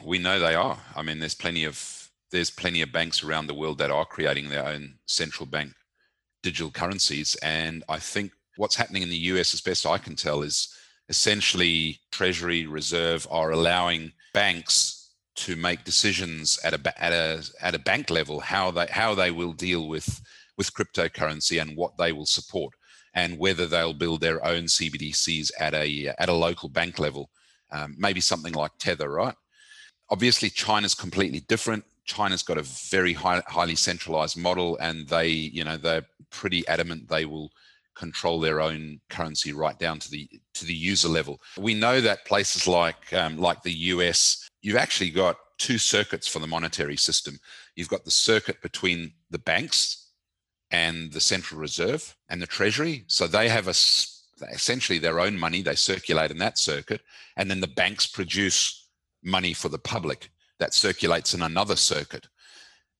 We 0.04 0.20
know 0.20 0.40
they 0.40 0.54
are. 0.54 0.78
I 0.96 1.02
mean, 1.02 1.20
there's 1.20 1.34
plenty 1.34 1.64
of 1.64 2.12
there's 2.30 2.52
plenty 2.52 2.82
of 2.82 2.92
banks 2.92 3.24
around 3.24 3.48
the 3.48 3.54
world 3.54 3.78
that 3.78 3.90
are 3.90 4.06
creating 4.06 4.50
their 4.50 4.66
own 4.66 4.96
central 5.06 5.46
bank 5.46 5.72
digital 6.44 6.70
currencies, 6.70 7.36
and 7.42 7.84
I 7.90 8.00
think 8.00 8.32
what's 8.58 8.76
happening 8.76 9.02
in 9.02 9.10
the 9.10 9.18
US, 9.18 9.54
as 9.54 9.62
best 9.62 9.86
I 9.86 9.98
can 9.98 10.16
tell, 10.16 10.44
is 10.44 10.76
essentially 11.10 12.00
Treasury 12.12 12.68
Reserve 12.68 13.26
are 13.32 13.52
allowing 13.52 14.12
banks 14.34 14.97
to 15.38 15.56
make 15.56 15.84
decisions 15.84 16.60
at 16.64 16.74
a 16.74 17.04
at 17.04 17.14
a 17.14 17.44
at 17.62 17.76
a 17.76 17.80
bank 17.80 18.10
level 18.10 18.40
how 18.40 18.72
they 18.72 18.88
how 18.90 19.16
they 19.16 19.32
will 19.32 19.54
deal 19.54 19.88
with 19.88 20.22
with 20.58 20.74
cryptocurrency 20.74 21.62
and 21.62 21.78
what 21.78 21.96
they 21.98 22.12
will 22.12 22.26
support 22.26 22.74
and 23.18 23.40
whether 23.40 23.66
they'll 23.66 23.94
build 23.94 24.22
their 24.22 24.46
own 24.46 24.66
CBDCs 24.66 25.52
at 25.60 25.74
a 25.74 26.14
at 26.20 26.30
a 26.30 26.34
local 26.34 26.70
bank 26.70 27.00
level, 27.00 27.32
um, 27.72 27.96
maybe 27.98 28.22
something 28.22 28.54
like 28.54 28.72
Tether, 28.78 29.10
right? 29.10 29.34
Obviously, 30.12 30.52
China's 30.52 30.94
completely 30.94 31.40
different. 31.42 31.84
China's 32.06 32.44
got 32.44 32.60
a 32.60 32.64
very 32.64 33.14
high, 33.14 33.42
highly 33.48 33.76
centralized 33.76 34.38
model, 34.38 34.78
and 34.80 35.08
they, 35.08 35.28
you 35.28 35.64
know, 35.64 35.78
they're 35.78 36.06
pretty 36.30 36.66
adamant 36.68 37.10
they 37.10 37.26
will 37.26 37.50
control 37.96 38.40
their 38.40 38.62
own 38.62 39.00
currency 39.10 39.52
right 39.52 39.80
down 39.80 39.98
to 39.98 40.12
the 40.12 40.30
to 40.54 40.66
the 40.66 40.74
user 40.74 41.08
level. 41.08 41.42
We 41.58 41.74
know 41.74 42.00
that 42.02 42.26
places 42.26 42.68
like 42.68 43.12
um, 43.14 43.40
like 43.40 43.64
the 43.64 43.74
US 43.96 44.47
you've 44.68 44.76
actually 44.76 45.10
got 45.10 45.38
two 45.58 45.78
circuits 45.78 46.28
for 46.28 46.40
the 46.40 46.46
monetary 46.46 46.98
system. 46.98 47.40
You've 47.78 47.88
got 47.88 48.04
the 48.04 48.12
circuit 48.12 48.62
between 48.62 49.14
the 49.30 49.40
banks 49.40 50.12
and 50.72 51.14
the 51.14 51.22
Central 51.22 51.62
Reserve 51.62 52.18
and 52.28 52.42
the 52.42 52.48
Treasury. 52.48 53.06
So 53.08 53.28
they 53.28 53.48
have 53.48 53.70
a 53.70 53.76
essentially 54.52 55.00
their 55.00 55.22
own 55.22 55.40
money 55.40 55.62
they 55.62 55.76
circulate 55.76 56.32
in 56.32 56.38
that 56.40 56.58
circuit, 56.58 57.00
and 57.38 57.50
then 57.50 57.62
the 57.62 57.76
banks 57.82 58.06
produce 58.06 58.90
money 59.24 59.54
for 59.54 59.70
the 59.70 59.80
public 59.80 60.32
that 60.60 60.74
circulates 60.74 61.34
in 61.34 61.42
another 61.42 61.78
circuit. 61.78 62.28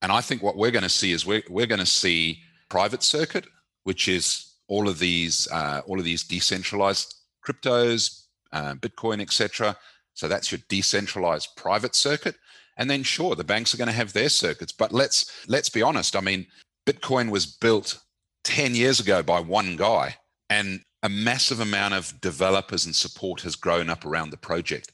And 0.02 0.10
I 0.10 0.22
think 0.22 0.42
what 0.42 0.56
we're 0.56 0.72
going 0.72 0.84
to 0.84 0.90
see 1.02 1.12
is 1.12 1.26
we're, 1.26 1.44
we're 1.50 1.66
going 1.66 1.80
to 1.80 1.86
see 1.86 2.40
private 2.70 3.04
circuit, 3.04 3.46
which 3.84 4.08
is 4.08 4.54
all 4.70 4.88
of 4.88 5.00
these 5.00 5.50
uh, 5.52 5.82
all 5.86 6.00
of 6.00 6.06
these 6.06 6.24
decentralized 6.24 7.14
cryptos, 7.46 8.24
uh, 8.54 8.76
Bitcoin, 8.76 9.20
etc. 9.22 9.76
So 10.18 10.28
that's 10.28 10.52
your 10.52 10.60
decentralized 10.68 11.50
private 11.56 11.94
circuit. 11.94 12.36
And 12.76 12.90
then 12.90 13.04
sure, 13.04 13.36
the 13.36 13.44
banks 13.44 13.72
are 13.72 13.78
going 13.78 13.88
to 13.88 13.94
have 13.94 14.14
their 14.14 14.30
circuits. 14.30 14.72
But 14.72 14.92
let's 14.92 15.32
let's 15.48 15.70
be 15.70 15.84
honest. 15.84 16.16
I 16.16 16.22
mean, 16.22 16.48
Bitcoin 16.88 17.30
was 17.30 17.46
built 17.46 18.00
10 18.44 18.74
years 18.74 19.00
ago 19.00 19.22
by 19.22 19.40
one 19.40 19.76
guy, 19.76 20.16
and 20.50 20.82
a 21.04 21.10
massive 21.10 21.60
amount 21.60 21.94
of 21.94 22.20
developers 22.20 22.88
and 22.88 22.96
support 22.96 23.42
has 23.42 23.56
grown 23.56 23.92
up 23.92 24.06
around 24.06 24.32
the 24.32 24.38
project. 24.38 24.92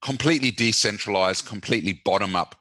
Completely 0.00 0.50
decentralized, 0.50 1.44
completely 1.44 2.00
bottom 2.06 2.34
up, 2.34 2.54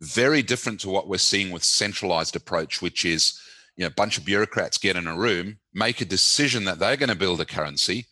very 0.00 0.42
different 0.42 0.78
to 0.80 0.90
what 0.90 1.08
we're 1.08 1.18
seeing 1.18 1.50
with 1.50 1.64
centralized 1.64 2.36
approach, 2.36 2.80
which 2.80 3.04
is 3.04 3.40
you 3.76 3.82
know, 3.82 3.88
a 3.88 3.90
bunch 3.98 4.16
of 4.16 4.24
bureaucrats 4.24 4.78
get 4.78 4.94
in 4.94 5.08
a 5.08 5.16
room, 5.16 5.58
make 5.74 6.00
a 6.00 6.04
decision 6.04 6.64
that 6.66 6.78
they're 6.78 6.96
going 6.96 7.08
to 7.08 7.16
build 7.16 7.40
a 7.40 7.44
currency, 7.44 8.06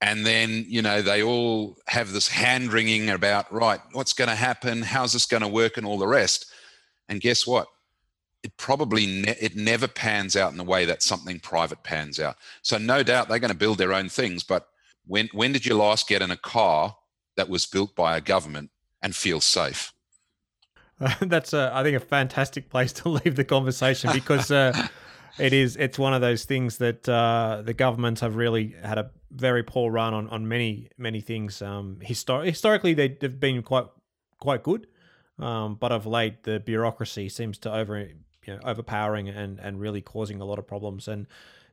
and 0.00 0.24
then 0.24 0.64
you 0.68 0.82
know 0.82 1.02
they 1.02 1.22
all 1.22 1.76
have 1.86 2.12
this 2.12 2.28
hand 2.28 2.72
wringing 2.72 3.10
about 3.10 3.52
right 3.52 3.80
what's 3.92 4.12
going 4.12 4.28
to 4.28 4.34
happen? 4.34 4.82
How's 4.82 5.12
this 5.12 5.26
going 5.26 5.42
to 5.42 5.48
work? 5.48 5.76
and 5.76 5.86
all 5.86 5.98
the 5.98 6.06
rest. 6.06 6.46
And 7.08 7.20
guess 7.20 7.46
what? 7.46 7.68
It 8.42 8.56
probably 8.56 9.06
ne- 9.06 9.36
it 9.40 9.56
never 9.56 9.88
pans 9.88 10.36
out 10.36 10.52
in 10.52 10.58
the 10.58 10.64
way 10.64 10.84
that 10.84 11.02
something 11.02 11.40
private 11.40 11.82
pans 11.82 12.20
out. 12.20 12.36
So 12.62 12.78
no 12.78 13.02
doubt 13.02 13.28
they're 13.28 13.38
going 13.38 13.52
to 13.52 13.56
build 13.56 13.78
their 13.78 13.92
own 13.92 14.08
things 14.08 14.42
but 14.44 14.68
when 15.06 15.28
when 15.32 15.52
did 15.52 15.66
you 15.66 15.74
last 15.76 16.08
get 16.08 16.22
in 16.22 16.30
a 16.30 16.36
car 16.36 16.96
that 17.38 17.48
was 17.48 17.64
built 17.64 17.94
by 17.94 18.16
a 18.16 18.20
government 18.20 18.70
and 19.00 19.16
feel 19.16 19.40
safe. 19.40 19.92
Uh, 21.00 21.14
that's, 21.22 21.52
a, 21.54 21.70
I 21.72 21.82
think, 21.82 21.96
a 21.96 22.00
fantastic 22.00 22.68
place 22.68 22.92
to 22.94 23.08
leave 23.08 23.36
the 23.36 23.44
conversation 23.44 24.10
because 24.12 24.50
uh, 24.50 24.88
it 25.38 25.52
is. 25.52 25.76
It's 25.76 25.98
one 25.98 26.14
of 26.14 26.20
those 26.20 26.44
things 26.44 26.78
that 26.78 27.08
uh, 27.08 27.62
the 27.64 27.74
governments 27.74 28.20
have 28.20 28.36
really 28.36 28.74
had 28.82 28.98
a 28.98 29.10
very 29.30 29.62
poor 29.62 29.90
run 29.90 30.14
on, 30.14 30.28
on 30.28 30.48
many 30.48 30.90
many 30.96 31.20
things. 31.20 31.62
Um, 31.62 31.98
histor- 32.02 32.44
historically, 32.44 32.94
they've 32.94 33.40
been 33.40 33.62
quite 33.62 33.86
quite 34.38 34.62
good, 34.62 34.86
um, 35.38 35.76
but 35.76 35.92
of 35.92 36.06
late, 36.06 36.44
the 36.44 36.60
bureaucracy 36.60 37.28
seems 37.28 37.58
to 37.58 37.72
over 37.72 37.98
you 37.98 38.54
know, 38.54 38.60
overpowering 38.64 39.28
and 39.28 39.58
and 39.58 39.80
really 39.80 40.00
causing 40.00 40.40
a 40.40 40.44
lot 40.44 40.58
of 40.58 40.66
problems. 40.66 41.08
And 41.08 41.26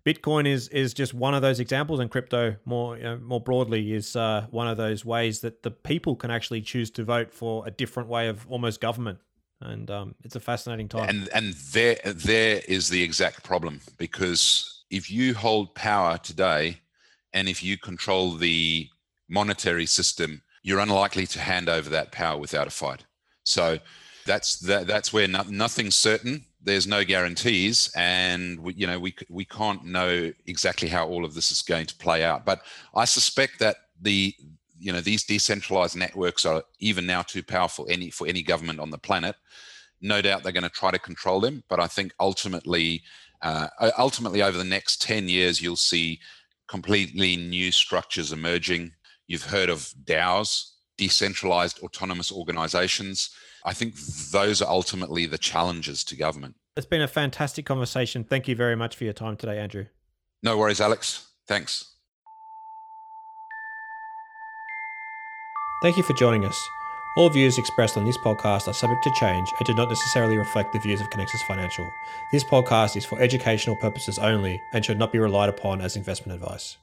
Bitcoin 0.05 0.45
is 0.47 0.67
is 0.67 0.93
just 0.93 1.13
one 1.13 1.33
of 1.33 1.41
those 1.41 1.59
examples, 1.59 1.99
and 1.99 2.11
crypto 2.11 2.57
more 2.65 2.97
you 2.97 3.03
know, 3.03 3.17
more 3.17 3.41
broadly 3.41 3.93
is 3.93 4.15
uh, 4.15 4.45
one 4.51 4.67
of 4.67 4.77
those 4.77 5.03
ways 5.03 5.41
that 5.41 5.63
the 5.63 5.71
people 5.71 6.15
can 6.15 6.29
actually 6.29 6.61
choose 6.61 6.91
to 6.91 7.03
vote 7.03 7.33
for 7.33 7.65
a 7.65 7.71
different 7.71 8.09
way 8.09 8.27
of 8.27 8.45
almost 8.47 8.81
government 8.81 9.19
and 9.65 9.91
um, 9.91 10.15
it's 10.23 10.35
a 10.35 10.39
fascinating 10.39 10.87
time. 10.87 11.09
And 11.09 11.29
and 11.33 11.53
there 11.53 11.97
there 12.05 12.61
is 12.67 12.89
the 12.89 13.01
exact 13.03 13.43
problem 13.43 13.81
because 13.97 14.83
if 14.89 15.09
you 15.11 15.33
hold 15.33 15.75
power 15.75 16.17
today, 16.17 16.77
and 17.33 17.49
if 17.49 17.63
you 17.63 17.77
control 17.77 18.31
the 18.31 18.87
monetary 19.27 19.85
system, 19.85 20.41
you're 20.63 20.79
unlikely 20.79 21.27
to 21.27 21.39
hand 21.39 21.69
over 21.69 21.89
that 21.89 22.11
power 22.11 22.39
without 22.39 22.67
a 22.67 22.71
fight. 22.71 23.05
So 23.43 23.79
that's 24.25 24.59
that, 24.61 24.87
that's 24.87 25.13
where 25.13 25.27
no, 25.27 25.43
nothing's 25.49 25.95
certain. 25.95 26.45
There's 26.61 26.87
no 26.87 27.03
guarantees, 27.03 27.91
and 27.95 28.59
we, 28.59 28.73
you 28.73 28.87
know 28.87 28.99
we 28.99 29.15
we 29.29 29.45
can't 29.45 29.85
know 29.85 30.31
exactly 30.47 30.87
how 30.87 31.07
all 31.07 31.25
of 31.25 31.33
this 31.33 31.51
is 31.51 31.61
going 31.61 31.85
to 31.87 31.95
play 31.95 32.23
out. 32.23 32.45
But 32.45 32.61
I 32.95 33.05
suspect 33.05 33.59
that 33.59 33.77
the 34.01 34.35
you 34.77 34.91
know 34.91 35.01
these 35.01 35.23
decentralized 35.23 35.95
networks 35.95 36.45
are 36.45 36.63
even 36.79 37.05
now 37.05 37.21
too 37.21 37.43
powerful 37.43 37.87
any 37.89 38.09
for 38.09 38.27
any 38.27 38.43
government 38.43 38.79
on 38.79 38.91
the 38.91 38.97
planet. 38.97 39.35
No 40.01 40.21
doubt 40.21 40.43
they're 40.43 40.51
going 40.51 40.63
to 40.63 40.69
try 40.69 40.91
to 40.91 40.99
control 40.99 41.39
them 41.39 41.63
but 41.69 41.79
i 41.79 41.87
think 41.87 42.13
ultimately 42.19 43.01
uh, 43.41 43.67
ultimately 43.97 44.41
over 44.41 44.57
the 44.57 44.63
next 44.63 45.01
10 45.01 45.29
years 45.29 45.61
you'll 45.61 45.75
see 45.75 46.19
completely 46.67 47.35
new 47.35 47.71
structures 47.71 48.31
emerging. 48.31 48.91
You've 49.27 49.45
heard 49.45 49.69
of 49.69 49.93
daos 50.03 50.71
decentralized 50.97 51.79
autonomous 51.79 52.31
organizations. 52.31 53.29
I 53.65 53.73
think 53.73 53.95
those 54.31 54.61
are 54.61 54.69
ultimately 54.69 55.25
the 55.25 55.37
challenges 55.37 56.03
to 56.05 56.15
government. 56.15 56.55
It's 56.77 56.85
been 56.85 57.01
a 57.01 57.07
fantastic 57.07 57.65
conversation. 57.65 58.23
Thank 58.23 58.47
you 58.47 58.55
very 58.55 58.75
much 58.75 58.95
for 58.95 59.03
your 59.03 59.13
time 59.13 59.35
today 59.35 59.59
andrew. 59.59 59.85
No 60.41 60.57
worries 60.57 60.81
alex. 60.81 61.27
Thanks 61.47 61.94
Thank 65.81 65.97
you 65.97 66.03
for 66.03 66.13
joining 66.13 66.45
us. 66.45 66.69
All 67.17 67.29
views 67.29 67.57
expressed 67.57 67.97
on 67.97 68.05
this 68.05 68.17
podcast 68.17 68.67
are 68.67 68.73
subject 68.73 69.03
to 69.03 69.11
change 69.11 69.53
and 69.59 69.65
do 69.65 69.73
not 69.73 69.89
necessarily 69.89 70.37
reflect 70.37 70.73
the 70.73 70.79
views 70.79 71.01
of 71.01 71.09
Connexus 71.09 71.41
Financial. 71.47 71.89
This 72.31 72.43
podcast 72.43 72.95
is 72.95 73.05
for 73.05 73.21
educational 73.21 73.75
purposes 73.75 74.17
only 74.17 74.61
and 74.73 74.83
should 74.83 74.99
not 74.99 75.11
be 75.11 75.19
relied 75.19 75.49
upon 75.49 75.81
as 75.81 75.95
investment 75.95 76.41
advice. 76.41 76.77